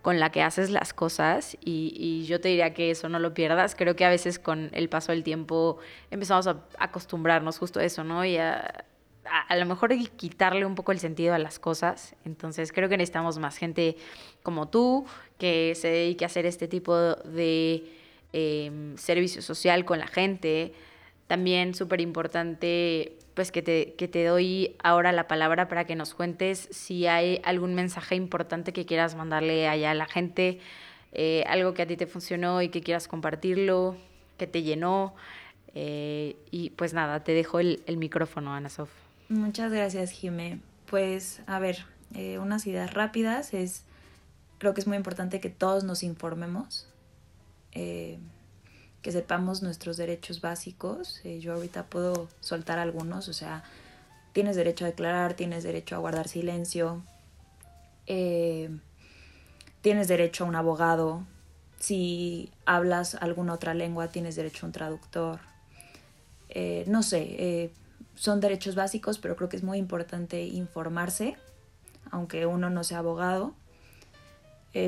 con 0.01 0.19
la 0.19 0.31
que 0.31 0.41
haces 0.41 0.71
las 0.71 0.93
cosas 0.93 1.55
y, 1.63 2.25
yo 2.25 2.41
te 2.41 2.49
diría 2.49 2.73
que 2.73 2.91
eso 2.91 3.09
no 3.09 3.19
lo 3.19 3.33
pierdas. 3.33 3.75
Creo 3.75 3.95
que 3.95 4.05
a 4.05 4.09
veces 4.09 4.39
con 4.39 4.69
el 4.73 4.89
paso 4.89 5.11
del 5.11 5.23
tiempo 5.23 5.77
empezamos 6.09 6.47
a 6.47 6.63
acostumbrarnos 6.79 7.59
justo 7.59 7.79
a 7.79 7.83
eso, 7.83 8.03
¿no? 8.03 8.25
Y 8.25 8.37
a, 8.37 8.85
a, 9.29 9.55
lo 9.55 9.65
mejor 9.65 9.95
quitarle 10.15 10.65
un 10.65 10.75
poco 10.75 10.91
el 10.91 10.99
sentido 10.99 11.33
a 11.33 11.39
las 11.39 11.59
cosas. 11.59 12.15
Entonces 12.25 12.71
creo 12.71 12.89
que 12.89 12.97
necesitamos 12.97 13.37
más 13.39 13.57
gente 13.57 13.97
como 14.43 14.67
tú 14.67 15.05
que 15.37 15.73
se 15.75 15.87
dedique 15.87 16.25
a 16.25 16.27
hacer 16.27 16.45
este 16.45 16.67
tipo 16.67 16.95
de 16.95 17.83
em, 18.33 18.97
servicio 18.97 19.41
social 19.41 19.85
con 19.85 19.99
la 19.99 20.07
gente. 20.07 20.73
También 21.27 21.73
súper 21.73 22.01
importante, 22.01 23.17
pues 23.33 23.51
que 23.51 23.61
te, 23.61 23.93
que 23.95 24.07
te 24.07 24.25
doy 24.25 24.75
ahora 24.83 25.11
la 25.11 25.27
palabra 25.27 25.67
para 25.67 25.85
que 25.85 25.95
nos 25.95 26.13
cuentes 26.13 26.67
si 26.71 27.07
hay 27.07 27.41
algún 27.43 27.73
mensaje 27.73 28.15
importante 28.15 28.73
que 28.73 28.85
quieras 28.85 29.15
mandarle 29.15 29.67
allá 29.67 29.91
a 29.91 29.95
la 29.95 30.05
gente, 30.05 30.59
eh, 31.13 31.43
algo 31.47 31.73
que 31.73 31.81
a 31.81 31.87
ti 31.87 31.97
te 31.97 32.07
funcionó 32.07 32.61
y 32.61 32.69
que 32.69 32.81
quieras 32.81 33.07
compartirlo, 33.07 33.97
que 34.37 34.47
te 34.47 34.61
llenó. 34.63 35.15
Eh, 35.73 36.37
y 36.51 36.69
pues 36.71 36.93
nada, 36.93 37.23
te 37.23 37.33
dejo 37.33 37.59
el, 37.59 37.83
el 37.85 37.97
micrófono, 37.97 38.53
Ana 38.53 38.69
Sof. 38.69 39.04
Muchas 39.29 39.71
gracias, 39.71 40.11
Jimé. 40.11 40.59
Pues, 40.85 41.41
a 41.47 41.57
ver, 41.57 41.85
eh, 42.13 42.37
unas 42.37 42.67
ideas 42.67 42.93
rápidas 42.93 43.55
es, 43.55 43.83
creo 44.59 44.75
que 44.75 44.81
es 44.81 44.87
muy 44.87 44.97
importante 44.97 45.39
que 45.39 45.49
todos 45.49 45.83
nos 45.83 46.03
informemos, 46.03 46.87
eh, 47.71 48.19
que 49.01 49.11
sepamos 49.11 49.63
nuestros 49.63 49.97
derechos 49.97 50.41
básicos. 50.41 51.21
Eh, 51.23 51.39
yo 51.39 51.53
ahorita 51.53 51.87
puedo 51.87 52.29
soltar 52.39 52.77
algunos, 52.77 53.27
o 53.27 53.33
sea, 53.33 53.63
tienes 54.31 54.55
derecho 54.55 54.85
a 54.85 54.89
declarar, 54.89 55.33
tienes 55.33 55.63
derecho 55.63 55.95
a 55.95 55.99
guardar 55.99 56.27
silencio, 56.27 57.03
eh, 58.05 58.69
tienes 59.81 60.07
derecho 60.07 60.43
a 60.43 60.47
un 60.47 60.55
abogado, 60.55 61.25
si 61.79 62.51
hablas 62.65 63.15
alguna 63.15 63.53
otra 63.53 63.73
lengua 63.73 64.09
tienes 64.09 64.35
derecho 64.35 64.65
a 64.65 64.67
un 64.67 64.71
traductor. 64.71 65.39
No 66.87 67.03
sé, 67.03 67.71
son 68.15 68.39
derechos 68.39 68.75
básicos, 68.75 69.19
pero 69.19 69.35
creo 69.35 69.49
que 69.49 69.57
es 69.57 69.63
muy 69.63 69.77
importante 69.77 70.43
informarse, 70.43 71.37
aunque 72.11 72.45
uno 72.45 72.69
no 72.69 72.83
sea 72.83 72.99
abogado. 72.99 73.53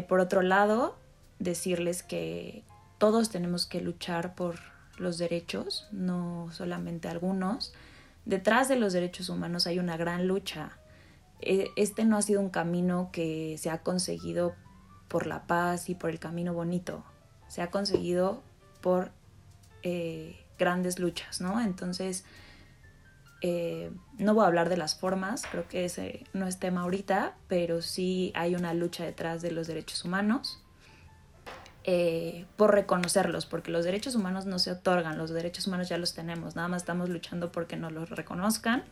por 0.07 0.19
otro 0.19 0.41
lado, 0.41 0.97
decirles 1.39 2.03
que 2.03 2.63
todos 2.97 3.29
tenemos 3.29 3.65
que 3.65 3.81
luchar 3.81 4.35
por 4.35 4.59
los 4.97 5.17
derechos, 5.17 5.87
no 5.91 6.49
solamente 6.51 7.07
algunos. 7.07 7.73
Detrás 8.25 8.67
de 8.67 8.75
los 8.75 8.93
derechos 8.93 9.29
humanos 9.29 9.67
hay 9.67 9.79
una 9.79 9.97
gran 9.97 10.27
lucha. 10.27 10.77
E, 11.39 11.69
este 11.75 12.05
no 12.05 12.17
ha 12.17 12.21
sido 12.21 12.41
un 12.41 12.49
camino 12.49 13.09
que 13.11 13.55
se 13.57 13.69
ha 13.69 13.83
conseguido 13.83 14.55
por 15.07 15.27
la 15.27 15.45
paz 15.47 15.89
y 15.89 15.95
por 15.95 16.09
el 16.09 16.19
camino 16.19 16.53
bonito. 16.53 17.03
Se 17.47 17.61
ha 17.61 17.69
conseguido 17.69 18.43
por 18.81 19.11
eh, 19.83 20.35
grandes 20.57 20.99
luchas, 20.99 21.39
¿no? 21.39 21.61
Entonces, 21.61 22.25
eh, 23.41 23.91
no 24.17 24.34
voy 24.34 24.43
a 24.43 24.47
hablar 24.47 24.69
de 24.69 24.78
las 24.78 24.95
formas, 24.95 25.43
creo 25.52 25.67
que 25.67 25.86
ese 25.86 26.23
no 26.34 26.47
es 26.47 26.60
tema 26.60 26.82
ahorita, 26.82 27.36
pero 27.47 27.82
sí 27.82 28.32
hay 28.36 28.56
una 28.56 28.73
lucha 28.73 29.04
detrás 29.04 29.41
de 29.41 29.52
los 29.52 29.67
derechos 29.67 30.06
humanos 30.06 30.63
eh, 31.89 32.45
por 32.58 32.73
reconocerlos, 32.73 33.45
porque 33.45 33.71
los 33.71 33.86
derechos 33.86 34.15
humanos 34.15 34.45
no 34.45 34.60
se 34.60 34.71
otorgan, 34.71 35.17
los 35.17 35.30
derechos 35.30 35.67
humanos 35.67 35.88
ya 35.88 35.97
los 35.97 36.13
tenemos, 36.13 36.56
nada 36.56 36.67
más 36.67 36.82
estamos 36.82 37.10
luchando 37.10 37.52
porque 37.52 37.78
nos 37.78 37.93
los 37.93 38.10
reconozcan. 38.10 38.84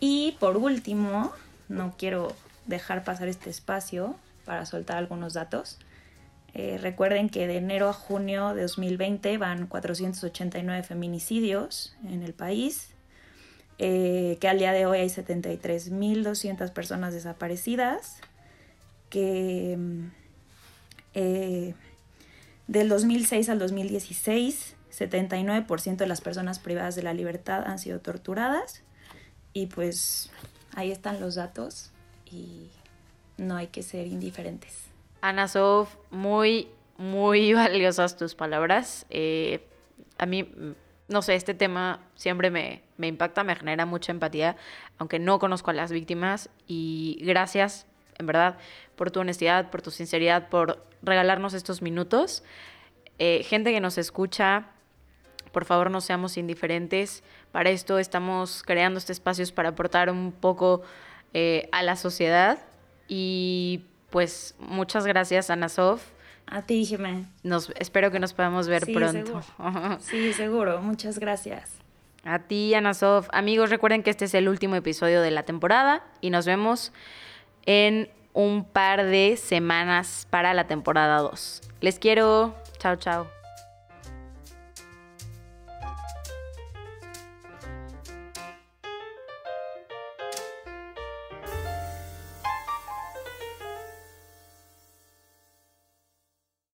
Y 0.00 0.36
por 0.40 0.56
último, 0.56 1.32
no 1.68 1.94
quiero 1.96 2.34
dejar 2.66 3.04
pasar 3.04 3.28
este 3.28 3.50
espacio 3.50 4.16
para 4.44 4.66
soltar 4.66 4.96
algunos 4.96 5.34
datos. 5.34 5.78
Eh, 6.52 6.78
recuerden 6.80 7.28
que 7.28 7.46
de 7.46 7.58
enero 7.58 7.88
a 7.88 7.92
junio 7.92 8.54
de 8.54 8.62
2020 8.62 9.38
van 9.38 9.66
489 9.66 10.82
feminicidios 10.82 11.94
en 12.08 12.22
el 12.22 12.32
país, 12.32 12.93
eh, 13.78 14.38
que 14.40 14.48
al 14.48 14.58
día 14.58 14.72
de 14.72 14.86
hoy 14.86 14.98
hay 14.98 15.08
73.200 15.08 16.72
personas 16.72 17.12
desaparecidas, 17.12 18.20
que 19.10 19.78
eh, 21.14 21.74
del 22.66 22.88
2006 22.88 23.48
al 23.48 23.58
2016, 23.58 24.76
79% 24.92 25.96
de 25.96 26.06
las 26.06 26.20
personas 26.20 26.58
privadas 26.58 26.94
de 26.94 27.02
la 27.02 27.14
libertad 27.14 27.64
han 27.66 27.78
sido 27.78 28.00
torturadas. 28.00 28.82
Y 29.52 29.66
pues 29.66 30.30
ahí 30.74 30.90
están 30.90 31.20
los 31.20 31.36
datos 31.36 31.90
y 32.30 32.70
no 33.36 33.56
hay 33.56 33.68
que 33.68 33.82
ser 33.82 34.06
indiferentes. 34.06 34.84
Ana 35.20 35.48
Sof, 35.48 35.94
muy, 36.10 36.68
muy 36.96 37.52
valiosas 37.54 38.16
tus 38.16 38.34
palabras. 38.34 39.06
Eh, 39.10 39.66
a 40.18 40.26
mí, 40.26 40.48
no 41.08 41.22
sé, 41.22 41.34
este 41.34 41.54
tema 41.54 42.00
siempre 42.14 42.50
me, 42.50 42.82
me 42.96 43.08
impacta, 43.08 43.44
me 43.44 43.54
genera 43.54 43.86
mucha 43.86 44.12
empatía, 44.12 44.56
aunque 44.98 45.18
no 45.18 45.38
conozco 45.38 45.70
a 45.70 45.74
las 45.74 45.92
víctimas. 45.92 46.50
Y 46.66 47.18
gracias 47.22 47.86
en 48.18 48.26
verdad, 48.26 48.56
por 48.96 49.10
tu 49.10 49.20
honestidad, 49.20 49.70
por 49.70 49.82
tu 49.82 49.90
sinceridad, 49.90 50.48
por 50.48 50.84
regalarnos 51.02 51.54
estos 51.54 51.82
minutos. 51.82 52.42
Eh, 53.18 53.44
gente 53.44 53.72
que 53.72 53.80
nos 53.80 53.98
escucha, 53.98 54.66
por 55.52 55.64
favor 55.64 55.90
no 55.90 56.00
seamos 56.00 56.36
indiferentes. 56.36 57.22
Para 57.52 57.70
esto 57.70 57.98
estamos 57.98 58.62
creando 58.64 58.98
estos 58.98 59.16
espacios 59.16 59.52
para 59.52 59.70
aportar 59.70 60.10
un 60.10 60.32
poco 60.32 60.82
eh, 61.32 61.68
a 61.72 61.82
la 61.82 61.96
sociedad. 61.96 62.58
Y 63.08 63.84
pues 64.10 64.54
muchas 64.58 65.06
gracias, 65.06 65.50
Ana 65.50 65.68
Sof. 65.68 66.02
A 66.46 66.62
ti, 66.62 66.84
Jimé. 66.84 67.26
Nos, 67.42 67.70
espero 67.76 68.10
que 68.10 68.18
nos 68.20 68.34
podamos 68.34 68.68
ver 68.68 68.84
pronto. 68.92 69.42
sí, 70.00 70.32
seguro. 70.32 70.80
Muchas 70.82 71.18
gracias. 71.18 71.83
A 72.24 72.38
ti, 72.40 72.74
Ana 72.74 72.94
Sof. 72.94 73.28
Amigos, 73.32 73.70
recuerden 73.70 74.02
que 74.02 74.10
este 74.10 74.24
es 74.24 74.34
el 74.34 74.48
último 74.48 74.76
episodio 74.76 75.20
de 75.20 75.30
la 75.30 75.42
temporada 75.42 76.04
y 76.20 76.30
nos 76.30 76.46
vemos 76.46 76.92
en 77.66 78.10
un 78.32 78.64
par 78.64 79.04
de 79.04 79.36
semanas 79.36 80.26
para 80.30 80.54
la 80.54 80.66
temporada 80.66 81.18
2. 81.18 81.62
Les 81.80 81.98
quiero. 81.98 82.54
Chao, 82.78 82.96
chao. 82.96 83.43